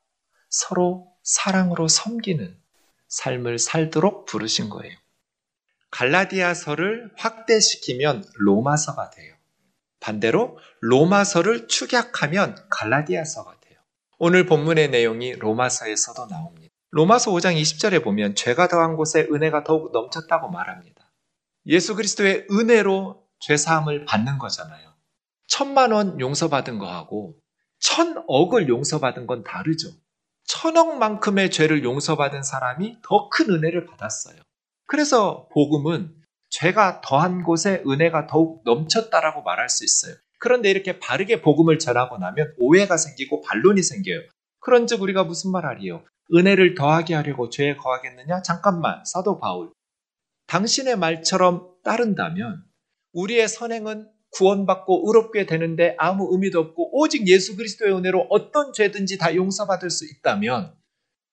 [0.49, 2.59] 서로 사랑으로 섬기는
[3.09, 5.02] 삶을 살도록 부르신 거예요.
[5.93, 9.35] 갈라디아서를 확대시키면 로마서가 돼요.
[9.99, 13.79] 반대로 로마서를 축약하면 갈라디아서가 돼요.
[14.17, 16.73] 오늘 본문의 내용이 로마서에서도 나옵니다.
[16.89, 21.11] 로마서 5장 20절에 보면 죄가 더한 곳에 은혜가 더욱 넘쳤다고 말합니다.
[21.67, 24.93] 예수 그리스도의 은혜로 죄 사함을 받는 거잖아요.
[25.47, 27.35] 천만 원 용서받은 거하고
[27.79, 29.89] 천억을 용서받은 건 다르죠.
[30.45, 34.42] 천억만큼의 죄를 용서받은 사람이 더 큰 은혜를 받았어요.
[34.93, 36.13] 그래서 복음은
[36.51, 40.13] 죄가 더한 곳에 은혜가 더욱 넘쳤다라고 말할 수 있어요.
[40.37, 44.19] 그런데 이렇게 바르게 복음을 전하고 나면 오해가 생기고 반론이 생겨요.
[44.59, 46.03] 그런즉 우리가 무슨 말하리요?
[46.35, 48.43] 은혜를 더하게 하려고 죄에 거하겠느냐?
[48.43, 49.71] 잠깐만, 사도 바울.
[50.45, 52.63] 당신의 말처럼 따른다면
[53.13, 59.33] 우리의 선행은 구원받고 의롭게 되는데 아무 의미도 없고 오직 예수 그리스도의 은혜로 어떤 죄든지 다
[59.33, 60.75] 용서받을 수 있다면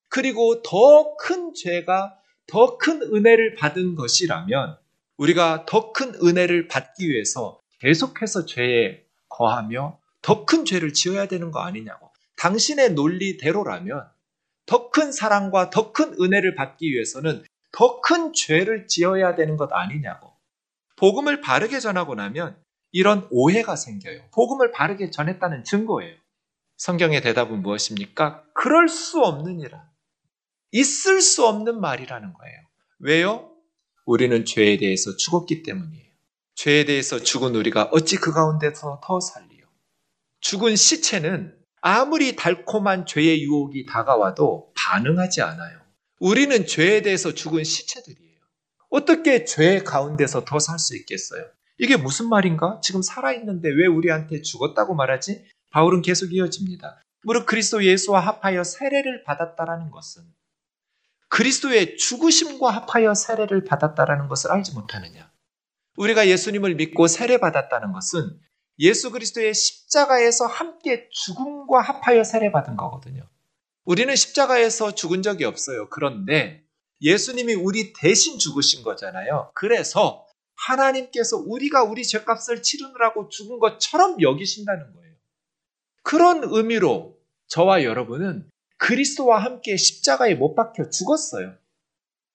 [0.08, 2.19] 그리고 더 큰 죄가
[2.50, 4.76] 더 큰 은혜를 받은 것이라면
[5.16, 11.60] 우리가 더 큰 은혜를 받기 위해서 계속해서 죄에 거하며 더 큰 죄를 지어야 되는 거
[11.60, 12.10] 아니냐고.
[12.36, 14.08] 당신의 논리대로라면
[14.66, 20.32] 더 큰 사랑과 더 큰 은혜를 받기 위해서는 더 큰 죄를 지어야 되는 것 아니냐고.
[20.96, 22.56] 복음을 바르게 전하고 나면
[22.92, 24.22] 이런 오해가 생겨요.
[24.32, 26.16] 복음을 바르게 전했다는 증거예요.
[26.76, 28.42] 성경의 대답은 무엇입니까?
[28.54, 29.89] 그럴 수 없느니라.
[30.72, 32.58] 있을 수 없는 말이라는 거예요.
[33.00, 33.50] 왜요?
[34.06, 36.10] 우리는 죄에 대해서 죽었기 때문이에요.
[36.54, 39.64] 죄에 대해서 죽은 우리가 어찌 그 가운데서 더 살리요?
[40.40, 45.80] 죽은 시체는 아무리 달콤한 죄의 유혹이 다가와도 반응하지 않아요.
[46.18, 48.30] 우리는 죄에 대해서 죽은 시체들이에요.
[48.90, 51.46] 어떻게 죄 가운데서 더 살 수 있겠어요?
[51.78, 52.80] 이게 무슨 말인가?
[52.82, 55.46] 지금 살아있는데 왜 우리한테 죽었다고 말하지?
[55.70, 57.00] 바울은 계속 이어집니다.
[57.22, 60.22] 무릇 그리스도 예수와 합하여 세례를 받았다라는 것은
[61.30, 65.32] 그리스도의 죽으심과 합하여 세례를 받았다라는 것을 알지 못하느냐?
[65.96, 68.38] 우리가 예수님을 믿고 세례 받았다는 것은
[68.80, 73.28] 예수 그리스도의 십자가에서 함께 죽음과 합하여 세례 받은 거거든요.
[73.84, 75.88] 우리는 십자가에서 죽은 적이 없어요.
[75.88, 76.64] 그런데
[77.00, 79.52] 예수님이 우리 대신 죽으신 거잖아요.
[79.54, 80.26] 그래서
[80.56, 85.14] 하나님께서 우리가 우리 죄값을 치르느라고 죽은 것처럼 여기신다는 거예요.
[86.02, 87.16] 그런 의미로
[87.46, 88.50] 저와 여러분은
[88.80, 91.54] 그리스도와 함께 십자가에 못 박혀 죽었어요.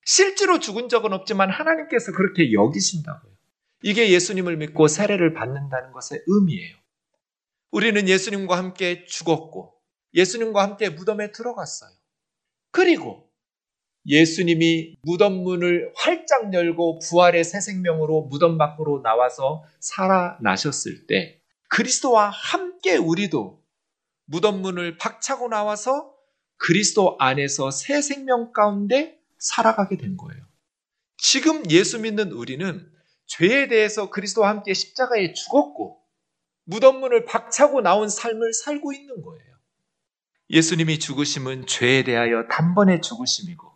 [0.05, 3.33] 실제로 죽은 적은 없지만 하나님께서 그렇게 여기신다고요.
[3.81, 6.77] 이게 예수님을 믿고 세례를 받는다는 것의 의미예요.
[7.71, 9.73] 우리는 예수님과 함께 죽었고
[10.13, 11.89] 예수님과 함께 무덤에 들어갔어요.
[12.71, 13.27] 그리고
[14.05, 22.97] 예수님이 무덤 문을 활짝 열고 부활의 새 생명으로 무덤 밖으로 나와서 살아나셨을 때 그리스도와 함께
[22.97, 23.63] 우리도
[24.25, 26.14] 무덤 문을 박차고 나와서
[26.57, 30.43] 그리스도 안에서 새 생명 가운데 살아가게 된 거예요.
[31.17, 32.91] 지금 예수 믿는 우리는
[33.27, 36.01] 죄에 대해서 그리스도와 함께 십자가에 죽었고
[36.65, 39.55] 무덤 문을 박차고 나온 삶을 살고 있는 거예요.
[40.49, 43.73] 예수님이 죽으심은 죄에 대하여 단번에 죽으심이고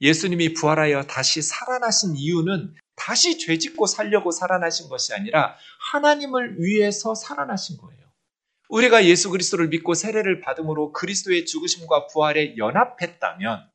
[0.00, 5.56] 예수님이 부활하여 다시 살아나신 이유는 다시 죄 짓고 살려고 살아나신 것이 아니라
[5.92, 8.03] 하나님을 위해서 살아나신 거예요.
[8.68, 13.68] 우리가 예수 그리스도를 믿고 세례를 받음으로 그리스도의 죽으심과 부활에 연합했다면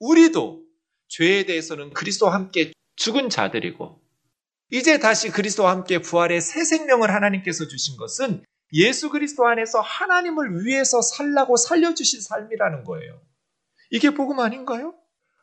[0.00, 0.62] 우리도
[1.08, 4.00] 죄에 대해서는 그리스도와 함께 죽은 자들이고
[4.70, 11.02] 이제 다시 그리스도와 함께 부활의 새 생명을 하나님께서 주신 것은 예수 그리스도 안에서 하나님을 위해서
[11.02, 13.20] 살라고 살려주신 삶이라는 거예요.
[13.90, 14.94] 이게 복음 아닌가요?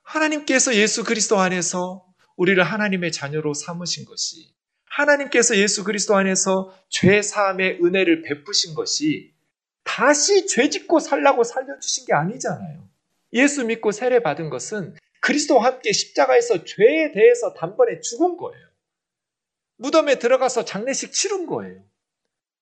[0.04, 4.56] 하나님께서 예수 그리스도 안에서 우리를 하나님의 자녀로 삼으신 것이
[4.90, 9.34] 하나님께서 예수 그리스도 안에서 죄 사함의 은혜를 베푸신 것이
[9.84, 12.88] 다시 죄 짓고 살라고 살려주신 게 아니잖아요.
[13.34, 18.68] 예수 믿고 세례 받은 것은 그리스도와 함께 십자가에서 죄에 대해서 단번에 죽은 거예요.
[19.78, 21.82] 무덤에 들어가서 장례식 치른 거예요.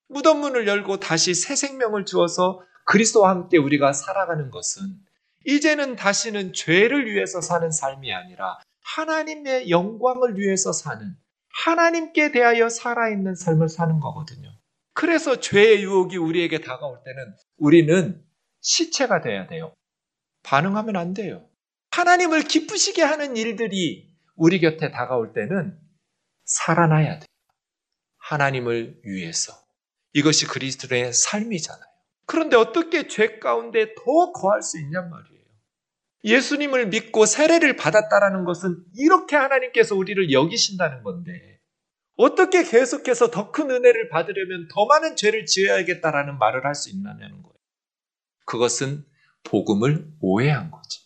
[0.07, 4.83] 무덤 문을 열고 다시 새 생명을 주어서 그리스도와 함께 우리가 살아가는 것은
[5.45, 11.15] 이제는 다시는 죄를 위해서 사는 삶이 아니라 하나님의 영광을 위해서 사는
[11.57, 14.49] 하나님께 대하여 살아있는 삶을 사는 거거든요.
[14.93, 18.23] 그래서 죄의 유혹이 우리에게 다가올 때는 우리는
[18.61, 19.73] 시체가 돼야 돼요.
[20.43, 21.47] 반응하면 안 돼요.
[21.91, 25.79] 하나님을 기쁘시게 하는 일들이 우리 곁에 다가올 때는
[26.45, 27.27] 살아나야 돼요.
[28.17, 29.53] 하나님을 위해서.
[30.13, 31.85] 이것이 그리스도의 삶이잖아요.
[32.25, 35.36] 그런데 어떻게 죄 가운데 더 거할 수 있냔 말이에요.
[36.23, 41.59] 예수님을 믿고 세례를 받았다라는 것은 이렇게 하나님께서 우리를 여기신다는 건데
[42.15, 47.53] 어떻게 계속해서 더 큰 은혜를 받으려면 더 많은 죄를 지어야겠다라는 말을 할 수 있느냐는 거예요.
[48.45, 49.05] 그것은
[49.43, 51.01] 복음을 오해한 거죠.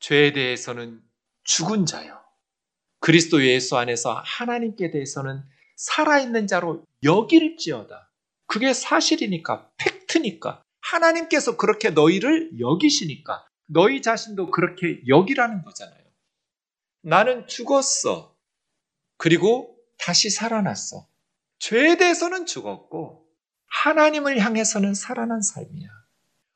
[0.00, 1.00] 죄에 대해서는
[1.44, 2.20] 죽은 자요.
[3.00, 5.42] 그리스도 예수 안에서 하나님께 대해서는
[5.76, 8.10] 살아있는 자로 여길지어다.
[8.46, 10.62] 그게 사실이니까, 팩트니까.
[10.80, 16.04] 하나님께서 그렇게 너희를 여기시니까 너희 자신도 그렇게 여기라는 거잖아요.
[17.02, 18.36] 나는 죽었어.
[19.16, 21.06] 그리고 다시 살아났어.
[21.58, 23.26] 죄에 대해서는 죽었고
[23.68, 25.88] 하나님을 향해서는 살아난 삶이야.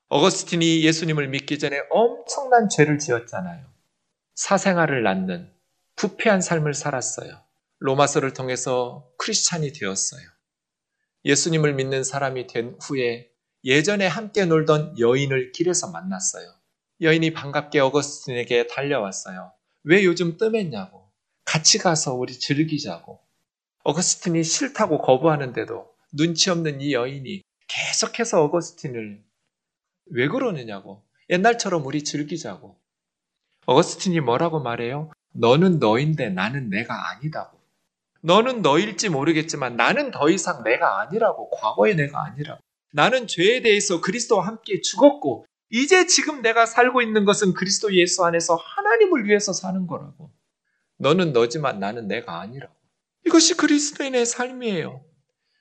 [0.09, 3.65] 어거스틴이 예수님을 믿기 전에 엄청난 죄를 지었잖아요.
[4.35, 5.53] 사생아를 낳는
[5.97, 7.43] 부패한 삶을 살았어요.
[7.79, 10.23] 로마서를 통해서 크리스찬이 되었어요.
[11.25, 13.31] 예수님을 믿는 사람이 된 후에
[13.65, 16.60] 예전에 함께 놀던 여인을 길에서 만났어요.
[17.03, 19.53] 여인이 반갑게 어거스틴에게 달려왔어요.
[19.85, 21.11] 왜 요즘 뜸했냐고.
[21.47, 23.19] 같이 가서 우리 즐기자고.
[23.85, 29.23] 어거스틴이 싫다고 거부하는데도 눈치 없는 이 여인이 계속해서 어거스틴을
[30.11, 31.03] 왜 그러느냐고.
[31.31, 32.77] 옛날처럼 우리 즐기자고.
[33.65, 35.11] 어거스틴이 뭐라고 말해요?
[35.33, 37.59] 너는 너인데 나는 내가 아니다고.
[38.21, 41.49] 너는 너일지 모르겠지만 나는 더 이상 내가 아니라고.
[41.49, 42.61] 과거의 내가 아니라고.
[42.93, 48.57] 나는 죄에 대해서 그리스도와 함께 죽었고 이제 지금 내가 살고 있는 것은 그리스도 예수 안에서
[48.57, 50.31] 하나님을 위해서 사는 거라고.
[50.99, 52.75] 너는 너지만 나는 내가 아니라고.
[53.27, 55.05] 이것이 그리스도인의 삶이에요.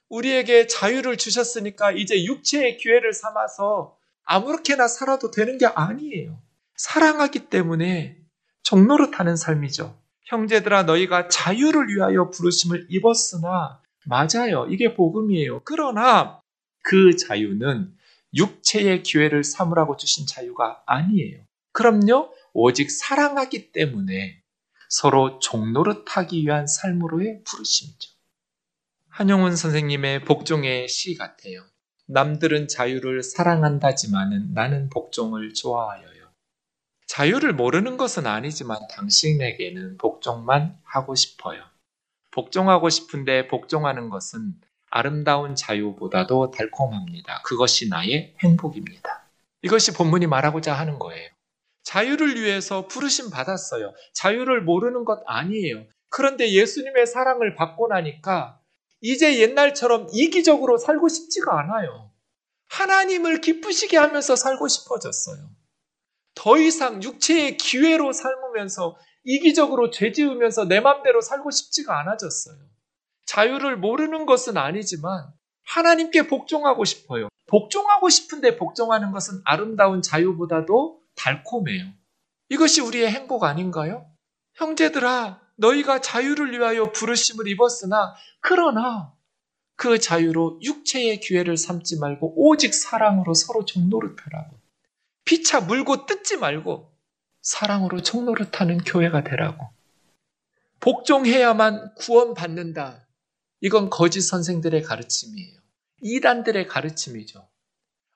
[0.10, 6.41] 우리에게 자유를 주셨으니까 이제 육체의 기회를 삼아서 아무렇게나 살아도 되는 게 아니에요.
[6.76, 8.18] 사랑하기 때문에
[8.64, 9.99] 종노릇하는 삶이죠.
[10.26, 14.68] 형제들아 너희가 자유를 위하여 부르심을 입었으나 맞아요.
[14.70, 15.62] 이게 복음이에요.
[15.64, 16.41] 그러나
[16.84, 17.93] 그 자유는
[18.36, 21.44] 육체의 기회를 삼으라고 주신 자유가 아니에요.
[21.72, 24.42] 그럼요, 오직 사랑하기 때문에
[24.90, 28.12] 서로 종노릇하기 위한 삶으로의 부르심이죠.
[29.10, 31.66] 한용운 선생님의 복종의 시 같아요.
[32.08, 36.32] 남들은 자유를 사랑한다지만은 나는 복종을 좋아하여요.
[37.06, 41.64] 자유를 모르는 것은 아니지만 당신에게는 복종만 하고 싶어요.
[42.32, 44.54] 복종하고 싶은데 복종하는 것은
[44.90, 47.42] 아름다운 자유보다도 달콤합니다.
[47.44, 49.24] 그것이 나의 행복입니다.
[49.62, 51.30] 이것이 본문이 말하고자 하는 거예요.
[51.84, 53.94] 자유를 위해서 부르심 받았어요.
[54.14, 55.86] 자유를 모르는 것 아니에요.
[56.10, 58.60] 그런데 예수님의 사랑을 받고 나니까
[59.02, 62.12] 이제 옛날처럼 이기적으로 살고 싶지가 않아요.
[62.68, 65.50] 하나님을 기쁘시게 하면서 살고 싶어졌어요.
[66.36, 72.58] 더 이상 육체의 기회로 삶으면서 이기적으로 죄 지으면서 내 맘대로 살고 싶지가 않아졌어요.
[73.30, 75.32] 자유를 모르는 것은 아니지만
[75.64, 77.30] 하나님께 복종하고 싶어요.
[77.46, 81.94] 복종하고 싶은데 복종하는 것은 아름다운 자유보다도 달콤해요.
[82.50, 84.08] 이것이 우리의 행복 아닌가요?
[84.56, 89.14] 형제들아, 너희가 자유를 위하여 부르심을 입었으나, 그러나
[89.76, 94.60] 그 자유로 육체의 기회를 삼지 말고 오직 사랑으로 서로 종노릇하라고.
[95.26, 96.92] 피차 물고 뜯지 말고
[97.44, 99.70] 사랑으로 종노릇하는 교회가 되라고.
[100.80, 103.06] 복종해야만 구원받는다.
[103.62, 105.60] 이건 거짓 선생들의 가르침이에요.
[106.01, 107.47] 이단들의 가르침이죠.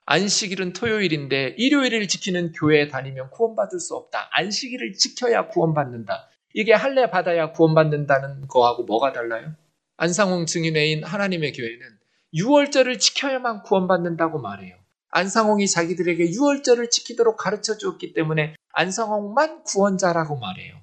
[0.06, 4.30] 안식일은 토요일인데 일요일을 지키는 교회에 다니면 구원받을 수 없다.
[4.32, 6.30] 안식일을 지켜야 구원받는다.
[6.54, 9.54] 이게 할례 받아야 구원받는다는 거하고 뭐가 달라요?
[9.98, 11.98] 안상홍 증인회인 하나님의 교회는
[12.34, 14.76] 유월절을 지켜야만 구원받는다고 말해요.
[15.10, 20.82] 안상홍이 자기들에게 유월절을 지키도록 가르쳐 주었기 때문에 안상홍만 구원자라고 말해요.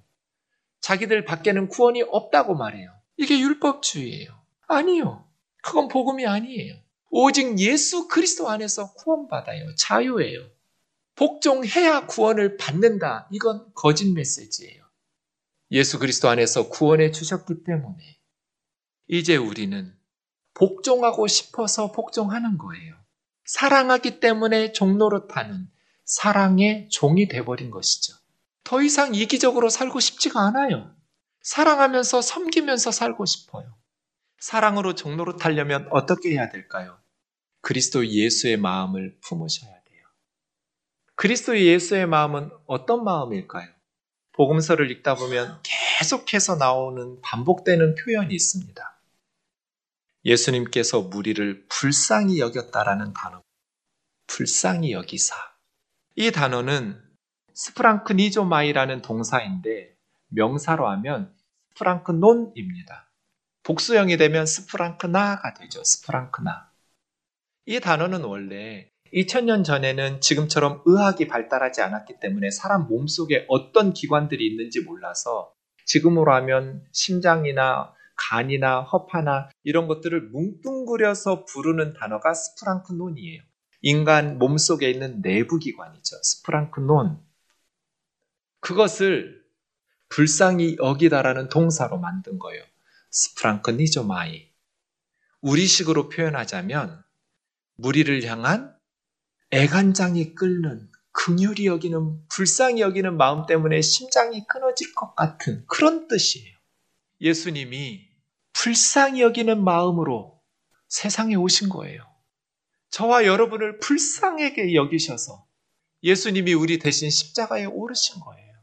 [0.81, 2.91] 자기들 밖에는 구원이 없다고 말해요.
[3.17, 4.40] 이게 율법주의예요.
[4.71, 5.29] 아니요.
[5.63, 6.77] 그건 복음이 아니에요.
[7.11, 9.75] 오직 예수 그리스도 안에서 구원받아요.
[9.75, 10.49] 자유예요.
[11.17, 13.29] 복종해야 구원을 받는다.
[13.31, 14.83] 이건 거짓 메시지예요.
[15.73, 18.19] 예수 그리스도 안에서 구원해 주셨기 때문에
[19.09, 19.95] 이제 우리는
[20.55, 22.95] 복종하고 싶어서 복종하는 거예요.
[23.45, 25.69] 사랑하기 때문에 종로릇하는
[26.05, 28.15] 사랑의 종이 돼버린 것이죠.
[28.65, 30.95] 더 이상 이기적으로 살고 싶지가 않아요.
[31.43, 33.80] 사랑하면서 섬기면서 살고 싶어요.
[34.41, 36.99] 사랑으로 종로릇하려면 어떻게 해야 될까요?
[37.61, 40.05] 그리스도 예수의 마음을 품으셔야 돼요.
[41.15, 43.69] 그리스도 예수의 마음은 어떤 마음일까요?
[44.33, 45.61] 복음서를 읽다 보면
[45.99, 49.01] 계속해서 나오는 반복되는 표현이 있습니다.
[50.25, 53.43] 예수님께서 무리를 불쌍히 여겼다라는 단어.
[54.27, 55.37] 불쌍히 여기사.
[56.17, 56.99] 이 단어는
[57.53, 59.95] 스프랑크니조마이라는 동사인데
[60.29, 61.35] 명사로 하면
[61.75, 63.10] 스프랑크논입니다.
[63.63, 65.83] 복수형이 되면 스프랑크나가 되죠.
[65.85, 66.71] 스프랑크나.
[67.67, 74.81] 이 단어는 원래 2000년 전에는 지금처럼 의학이 발달하지 않았기 때문에 사람 몸속에 어떤 기관들이 있는지
[74.81, 75.53] 몰라서
[75.85, 83.43] 지금으로 하면 심장이나 간이나 허파나 이런 것들을 뭉뚱그려서 부르는 단어가 스프랑크논이에요.
[83.83, 86.17] 인간 몸속에 있는 내부 기관이죠.
[86.23, 87.19] 스프랑크논.
[88.61, 89.43] 그것을
[90.11, 92.63] 불쌍히 여기다라는 동사로 만든 거예요.
[93.11, 94.51] 스프랑크니조마이.
[95.41, 97.03] 우리식으로 표현하자면
[97.77, 98.77] 무리를 향한
[99.51, 106.57] 애간장이 끓는 긍휼히 여기는 불쌍히 여기는 마음 때문에 심장이 끊어질 것 같은 그런 뜻이에요.
[107.21, 108.09] 예수님이
[108.53, 110.41] 불쌍히 여기는 마음으로
[110.89, 112.05] 세상에 오신 거예요.
[112.91, 115.47] 저와 여러분을 불쌍하게 여기셔서
[116.03, 118.55] 예수님이 우리 대신 십자가에 오르신 거예요.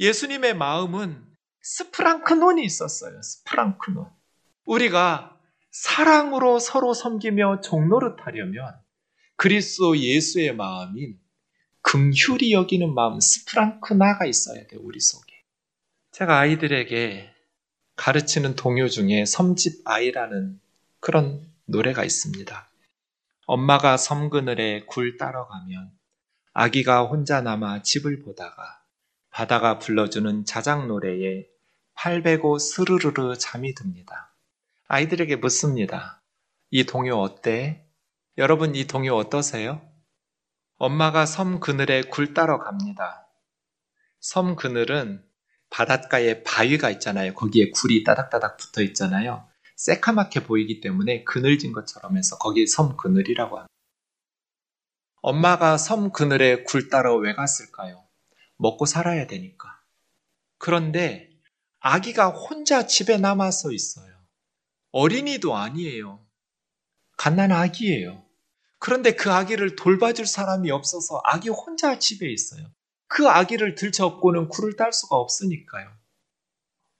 [0.00, 1.33] 예수님의 마음은
[1.64, 3.22] 스프랑크논이 있었어요.
[3.22, 4.06] 스프랑크논.
[4.66, 5.38] 우리가
[5.70, 8.74] 사랑으로 서로 섬기며 종노릇하려면
[9.36, 11.18] 그리스도 예수의 마음인
[11.80, 14.80] 긍휼히 여기는 마음 스프랑크나가 있어야 돼요.
[14.82, 15.32] 우리 속에.
[16.12, 17.30] 제가 아이들에게
[17.96, 20.60] 가르치는 동요 중에 섬집 아이라는
[21.00, 22.70] 그런 노래가 있습니다.
[23.46, 25.90] 엄마가 섬 그늘에 굴 따러 가면
[26.52, 28.82] 아기가 혼자 남아 집을 보다가
[29.30, 31.53] 바다가 불러주는 자작 노래에
[31.94, 34.34] 팔 베고 스르르르 잠이 듭니다.
[34.88, 36.22] 아이들에게 묻습니다.
[36.70, 37.86] 이 동요 어때?
[38.36, 39.80] 여러분 이 동요 어떠세요?
[40.76, 43.26] 엄마가 섬 그늘에 굴 따러 갑니다.
[44.20, 45.24] 섬 그늘은
[45.70, 47.34] 바닷가에 바위가 있잖아요.
[47.34, 49.48] 거기에 굴이 따닥따닥 붙어 있잖아요.
[49.76, 53.68] 새카맣게 보이기 때문에 그늘진 것처럼 해서 거기에 섬 그늘이라고 합니다.
[55.22, 58.04] 엄마가 섬 그늘에 굴 따러 왜 갔을까요?
[58.56, 59.80] 먹고 살아야 되니까.
[60.58, 61.33] 그런데
[61.86, 64.10] 아기가 혼자 집에 남아서 있어요.
[64.92, 66.26] 어린이도 아니에요.
[67.18, 68.24] 갓난 아기예요.
[68.78, 72.72] 그런데 그 아기를 돌봐줄 사람이 없어서 아기 혼자 집에 있어요.
[73.06, 75.94] 그 아기를 들쳐업고는 굴을 딸 수가 없으니까요.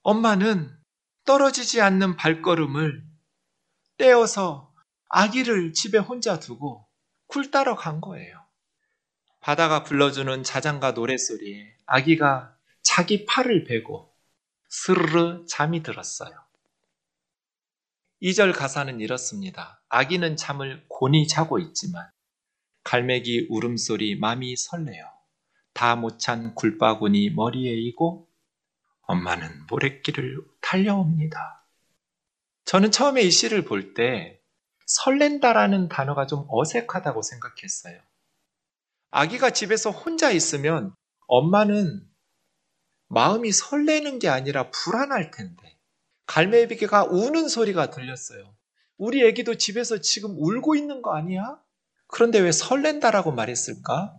[0.03, 0.71] 엄마는
[1.25, 3.03] 떨어지지 않는 발걸음을
[3.97, 4.71] 떼어서
[5.09, 6.87] 아기를 집에 혼자 두고
[7.25, 8.39] 굴 따러 간 거예요.
[9.39, 14.14] 바다가 불러주는 자장가 노랫소리에 아기가 자기 팔을 베고
[14.77, 16.31] 스르르 잠이 들었어요.
[18.21, 19.81] 2절 가사는 이렇습니다.
[19.87, 22.09] 아기는 잠을 곤히 자고 있지만
[22.83, 25.05] 갈매기 울음소리 맘이 설레요.
[25.73, 28.27] 다 못 찬 굴바구니 머리에 이고
[29.03, 31.65] 엄마는 모래길을 달려옵니다.
[32.65, 34.41] 저는 처음에 이 시를 볼 때
[34.87, 37.99] 설렌다라는 단어가 좀 어색하다고 생각했어요.
[39.11, 40.93] 아기가 집에서 혼자 있으면
[41.27, 42.05] 엄마는
[43.15, 45.77] 마음이 설레는 게 아니라 불안할 텐데
[46.25, 48.53] 갈매기가 우는 소리가 들렸어요.
[48.97, 51.57] 우리 애기도 집에서 지금 울고 있는 거 아니야?
[52.07, 54.13] 그런데 왜 설렌다라고 말했을까?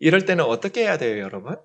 [0.00, 1.56] 이럴 때는 어떻게 해야 돼요, 여러분?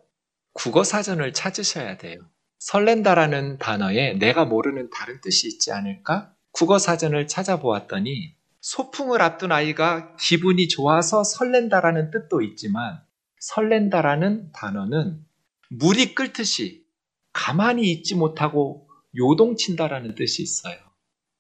[0.54, 2.20] 국어 사전을 찾으셔야 돼요.
[2.60, 6.36] 설렌다라는 단어에 내가 모르는 다른 뜻이 있지 않을까?
[6.52, 13.02] 국어 사전을 찾아보았더니 소풍을 앞둔 아이가 기분이 좋아서 설렌다라는 뜻도 있지만
[13.40, 15.26] 설렌다라는 단어는
[15.70, 16.86] 물이 끓듯이
[17.34, 20.78] 가만히 있지 못하고 요동친다라는 뜻이 있어요.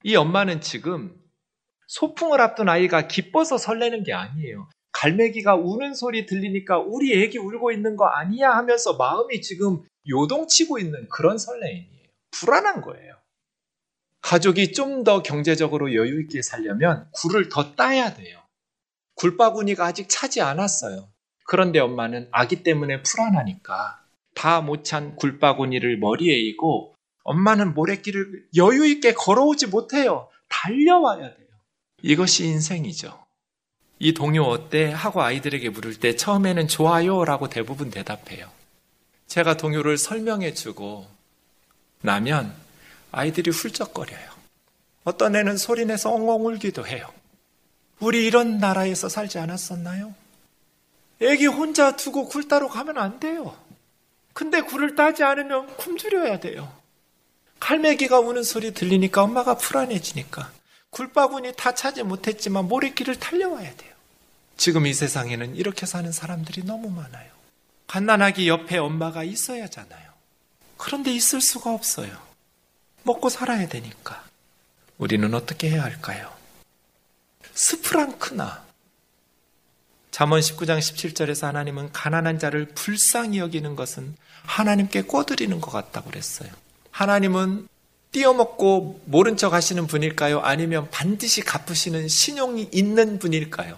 [0.03, 1.15] 이 엄마는 지금
[1.87, 4.69] 소풍을 앞둔 아이가 기뻐서 설레는 게 아니에요.
[4.91, 11.07] 갈매기가 우는 소리 들리니까 우리 애기 울고 있는 거 아니야 하면서 마음이 지금 요동치고 있는
[11.09, 12.07] 그런 설레임이에요.
[12.31, 13.15] 불안한 거예요.
[14.21, 18.39] 가족이 좀 더 경제적으로 여유 있게 살려면 굴을 더 따야 돼요.
[19.15, 21.09] 굴바구니가 아직 차지 않았어요.
[21.45, 24.03] 그런데 엄마는 아기 때문에 불안하니까
[24.39, 30.29] 다 못 찬 굴바구니를 머리에 이고 엄마는 모래길을 여유 있게 걸어오지 못해요.
[30.47, 31.47] 달려와야 돼요.
[32.01, 33.25] 이것이 인생이죠.
[33.99, 34.91] 이 동요 어때?
[34.91, 38.49] 하고 아이들에게 물을 때 처음에는 좋아요 라고 대부분 대답해요.
[39.27, 41.05] 제가 동요를 설명해 주고
[42.01, 42.55] 나면
[43.11, 44.29] 아이들이 훌쩍거려요.
[45.03, 47.11] 어떤 애는 소리내서 엉엉 울기도 해요.
[47.99, 50.15] 우리 이런 나라에서 살지 않았었나요?
[51.21, 53.53] 애기 혼자 두고 굴 따러 가면 안 돼요.
[54.33, 56.71] 근데 굴을 따지 않으면 굶주려야 돼요.
[57.59, 60.51] 갈매기가 우는 소리 들리니까 엄마가 불안해지니까
[60.91, 63.93] 굴바구니 다 차지 못했지만 모래길을 달려와야 돼요.
[64.57, 67.29] 지금 이 세상에는 이렇게 사는 사람들이 너무 많아요.
[67.87, 70.09] 갓난아기 옆에 엄마가 있어야 하잖아요.
[70.77, 72.11] 그런데 있을 수가 없어요.
[73.03, 74.23] 먹고 살아야 되니까.
[74.97, 76.33] 우리는 어떻게 해야 할까요?
[77.53, 78.65] 스프랑크나
[80.11, 86.49] 잠언 19장 17절에서 하나님은 가난한 자를 불쌍히 여기는 것은 하나님께 꿔드리는 것 같다고 그랬어요.
[86.91, 87.67] 하나님은
[88.11, 90.39] 띄어먹고 모른 척 하시는 분일까요?
[90.39, 93.77] 아니면 반드시 갚으시는 신용이 있는 분일까요?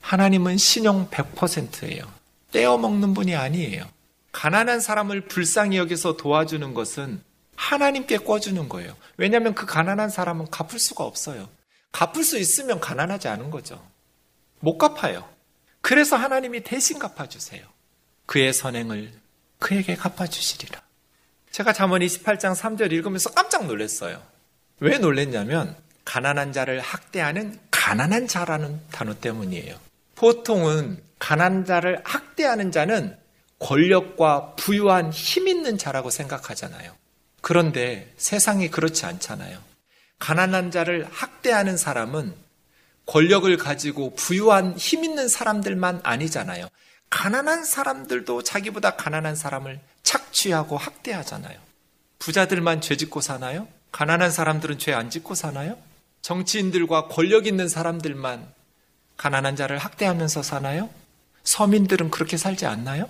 [0.00, 2.04] 하나님은 신용 100%예요.
[2.52, 3.84] 떼어먹는 분이 아니에요.
[4.30, 7.20] 가난한 사람을 불쌍히 여기서 도와주는 것은
[7.56, 8.94] 하나님께 꿔주는 거예요.
[9.16, 11.48] 왜냐하면 그 가난한 사람은 갚을 수가 없어요.
[11.90, 13.82] 갚을 수 있으면 가난하지 않은 거죠.
[14.60, 15.28] 못 갚아요.
[15.80, 17.64] 그래서 하나님이 대신 갚아주세요.
[18.26, 19.12] 그의 선행을
[19.58, 20.80] 그에게 갚아주시리라.
[21.50, 24.22] 제가 잠언 28장 3절 읽으면서 깜짝 놀랐어요.
[24.80, 29.78] 왜 놀랐냐면 가난한 자를 학대하는 가난한 자라는 단어 때문이에요.
[30.14, 33.16] 보통은 가난한 자를 학대하는 자는
[33.58, 36.94] 권력과 부유한 힘 있는 자라고 생각하잖아요.
[37.40, 39.58] 그런데 세상이 그렇지 않잖아요.
[40.18, 42.34] 가난한 자를 학대하는 사람은
[43.08, 46.68] 권력을 가지고 부유한 힘 있는 사람들만 아니잖아요.
[47.08, 51.58] 가난한 사람들도 자기보다 가난한 사람을 착취하고 학대하잖아요.
[52.18, 53.66] 부자들만 죄 짓고 사나요?
[53.92, 55.78] 가난한 사람들은 죄 안 짓고 사나요?
[56.20, 58.46] 정치인들과 권력 있는 사람들만
[59.16, 60.90] 가난한 자를 학대하면서 사나요?
[61.44, 63.08] 서민들은 그렇게 살지 않나요?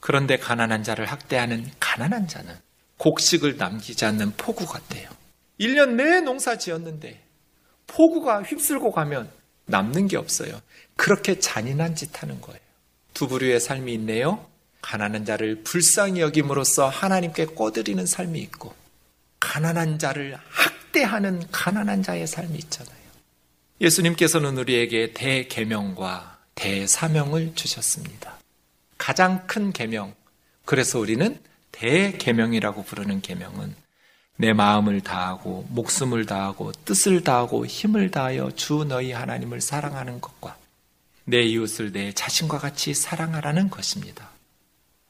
[0.00, 2.54] 그런데 가난한 자를 학대하는 가난한 자는
[2.98, 5.08] 곡식을 남기지 않는 포구 같대요.
[5.58, 7.25] 1년 내내 농사 지었는데
[7.86, 9.30] 폭우가 휩쓸고 가면
[9.66, 10.60] 남는 게 없어요.
[10.96, 12.60] 그렇게 잔인한 짓 하는 거예요.
[13.14, 14.46] 두 부류의 삶이 있네요.
[14.82, 18.74] 가난한 자를 불쌍히 여김으로써 하나님께 꺼드리는 삶이 있고
[19.40, 22.96] 가난한 자를 학대하는 가난한 자의 삶이 있잖아요.
[23.80, 28.38] 예수님께서는 우리에게 대계명과 대사명을 주셨습니다.
[28.96, 30.14] 가장 큰 계명.
[30.64, 31.38] 그래서 우리는
[31.72, 33.74] 대계명이라고 부르는 계명은
[34.36, 40.56] 내 마음을 다하고 목숨을 다하고 뜻을 다하고 힘을 다하여 주 너희 하나님을 사랑하는 것과
[41.24, 44.30] 내 이웃을 내 자신과 같이 사랑하라는 것입니다.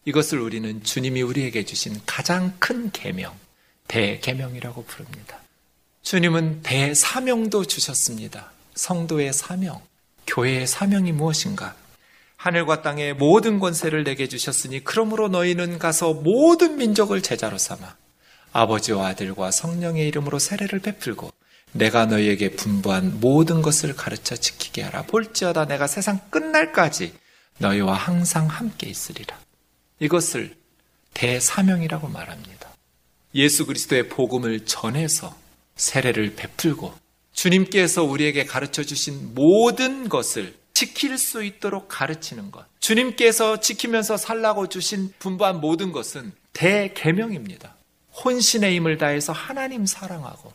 [0.04, 3.34] 이것을 우리는 주님이 우리에게 주신 가장 큰 계명,
[3.88, 5.40] 대계명이라고 부릅니다.
[6.02, 8.52] 주님은 대사명도 주셨습니다.
[8.76, 9.82] 성도의 사명,
[10.28, 11.74] 교회의 사명이 무엇인가?
[12.36, 17.96] 하늘과 땅의 모든 권세를 내게 주셨으니 그러므로 너희는 가서 모든 민족을 제자로 삼아
[18.56, 21.30] 아버지와 아들과 성령의 이름으로 세례를 베풀고
[21.72, 25.02] 내가 너희에게 분부한 모든 것을 가르쳐 지키게 하라.
[25.02, 27.12] 볼지어다 내가 세상 끝날까지
[27.58, 29.38] 너희와 항상 함께 있으리라.
[30.00, 30.56] 이것을
[31.12, 32.70] 대사명이라고 말합니다.
[33.34, 35.36] 예수 그리스도의 복음을 전해서
[35.74, 36.94] 세례를 베풀고
[37.32, 42.64] 주님께서 우리에게 가르쳐 주신 모든 것을 지킬 수 있도록 가르치는 것.
[42.80, 47.75] 주님께서 지키면서 살라고 주신 분부한 모든 것은 대계명입니다.
[48.24, 50.52] 혼신의 힘을 다해서 하나님 사랑하고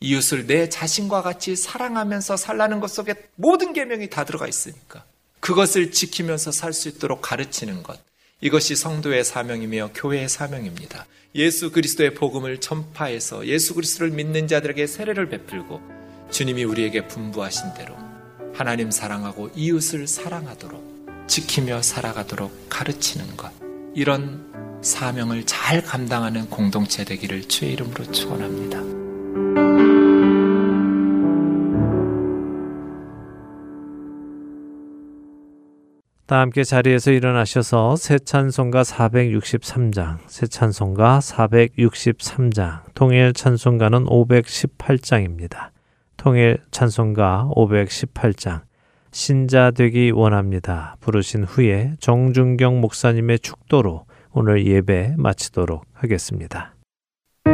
[0.00, 5.04] 이웃을 내 자신과 같이 사랑하면서 살라는 것 속에 모든 계명이 다 들어가 있으니까
[5.40, 7.98] 그것을 지키면서 살 수 있도록 가르치는 것.
[8.42, 11.06] 이것이 성도의 사명이며 교회의 사명입니다.
[11.34, 15.80] 예수 그리스도의 복음을 전파해서 예수 그리스도를 믿는 자들에게 세례를 베풀고
[16.30, 17.94] 주님이 우리에게 분부하신 대로
[18.54, 23.52] 하나님 사랑하고 이웃을 사랑하도록 지키며 살아가도록 가르치는 것.
[23.94, 24.50] 이런
[24.82, 28.80] 사명을 잘 감당하는 공동체 되기를 주의 이름으로 축원합니다.
[36.26, 45.70] 다 함께 자리에서 일어나셔서 새 찬송가 463장, 새 찬송가 463장, 통일 찬송가는 518장입니다.
[46.16, 48.62] 통일 찬송가 518장,
[49.10, 50.96] 신자 되기 원합니다.
[51.00, 56.74] 부르신 후에 정준경 목사님의 축도로 오늘 예배 마치도록 하겠습니다.
[57.44, 57.50] 하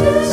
[0.00, 0.29] 나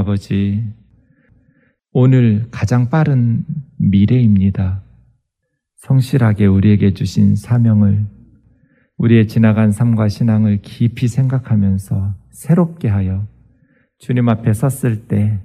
[0.00, 0.64] 아버지,
[1.92, 3.44] 오늘 가장 빠른
[3.76, 4.82] 미래입니다.
[5.76, 8.06] 성실하게 우리에게 주신 사명을
[8.96, 13.26] 우리의 지나간 삶과 신앙을 깊이 생각하면서 새롭게 하여
[13.98, 15.38] 주님 앞에 섰을 때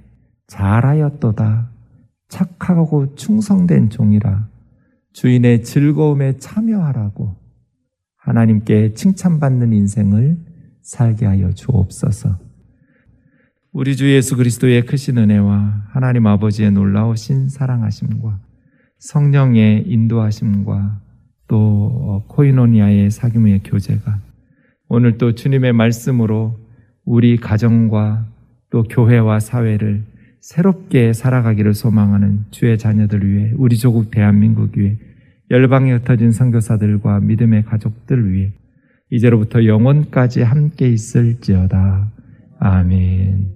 [0.46, 1.70] 잘하였도다
[2.28, 4.48] 착하고 충성된 종이라
[5.12, 7.36] 주인의 즐거움에 참여하라고
[8.16, 10.38] 하나님께 칭찬받는 인생을
[10.80, 12.45] 살게 하여 주옵소서.
[13.78, 18.40] 우리 주 예수 그리스도의 크신 은혜와 하나님 아버지의 놀라우신 사랑하심과
[19.00, 21.02] 성령의 인도하심과
[21.46, 24.18] 또 코이노니아의 사귐의 교제가
[24.88, 26.58] 오늘 또 주님의 말씀으로
[27.04, 28.26] 우리 가정과
[28.70, 30.04] 또 교회와 사회를
[30.40, 34.96] 새롭게 살아가기를 소망하는 주의 자녀들 위해 우리 조국 대한민국 위해
[35.50, 38.54] 열방에 흩어진 선교사들과 믿음의 가족들 위해
[39.10, 42.12] 이제로부터 영원까지 함께 있을지어다.
[42.58, 43.55] 아멘.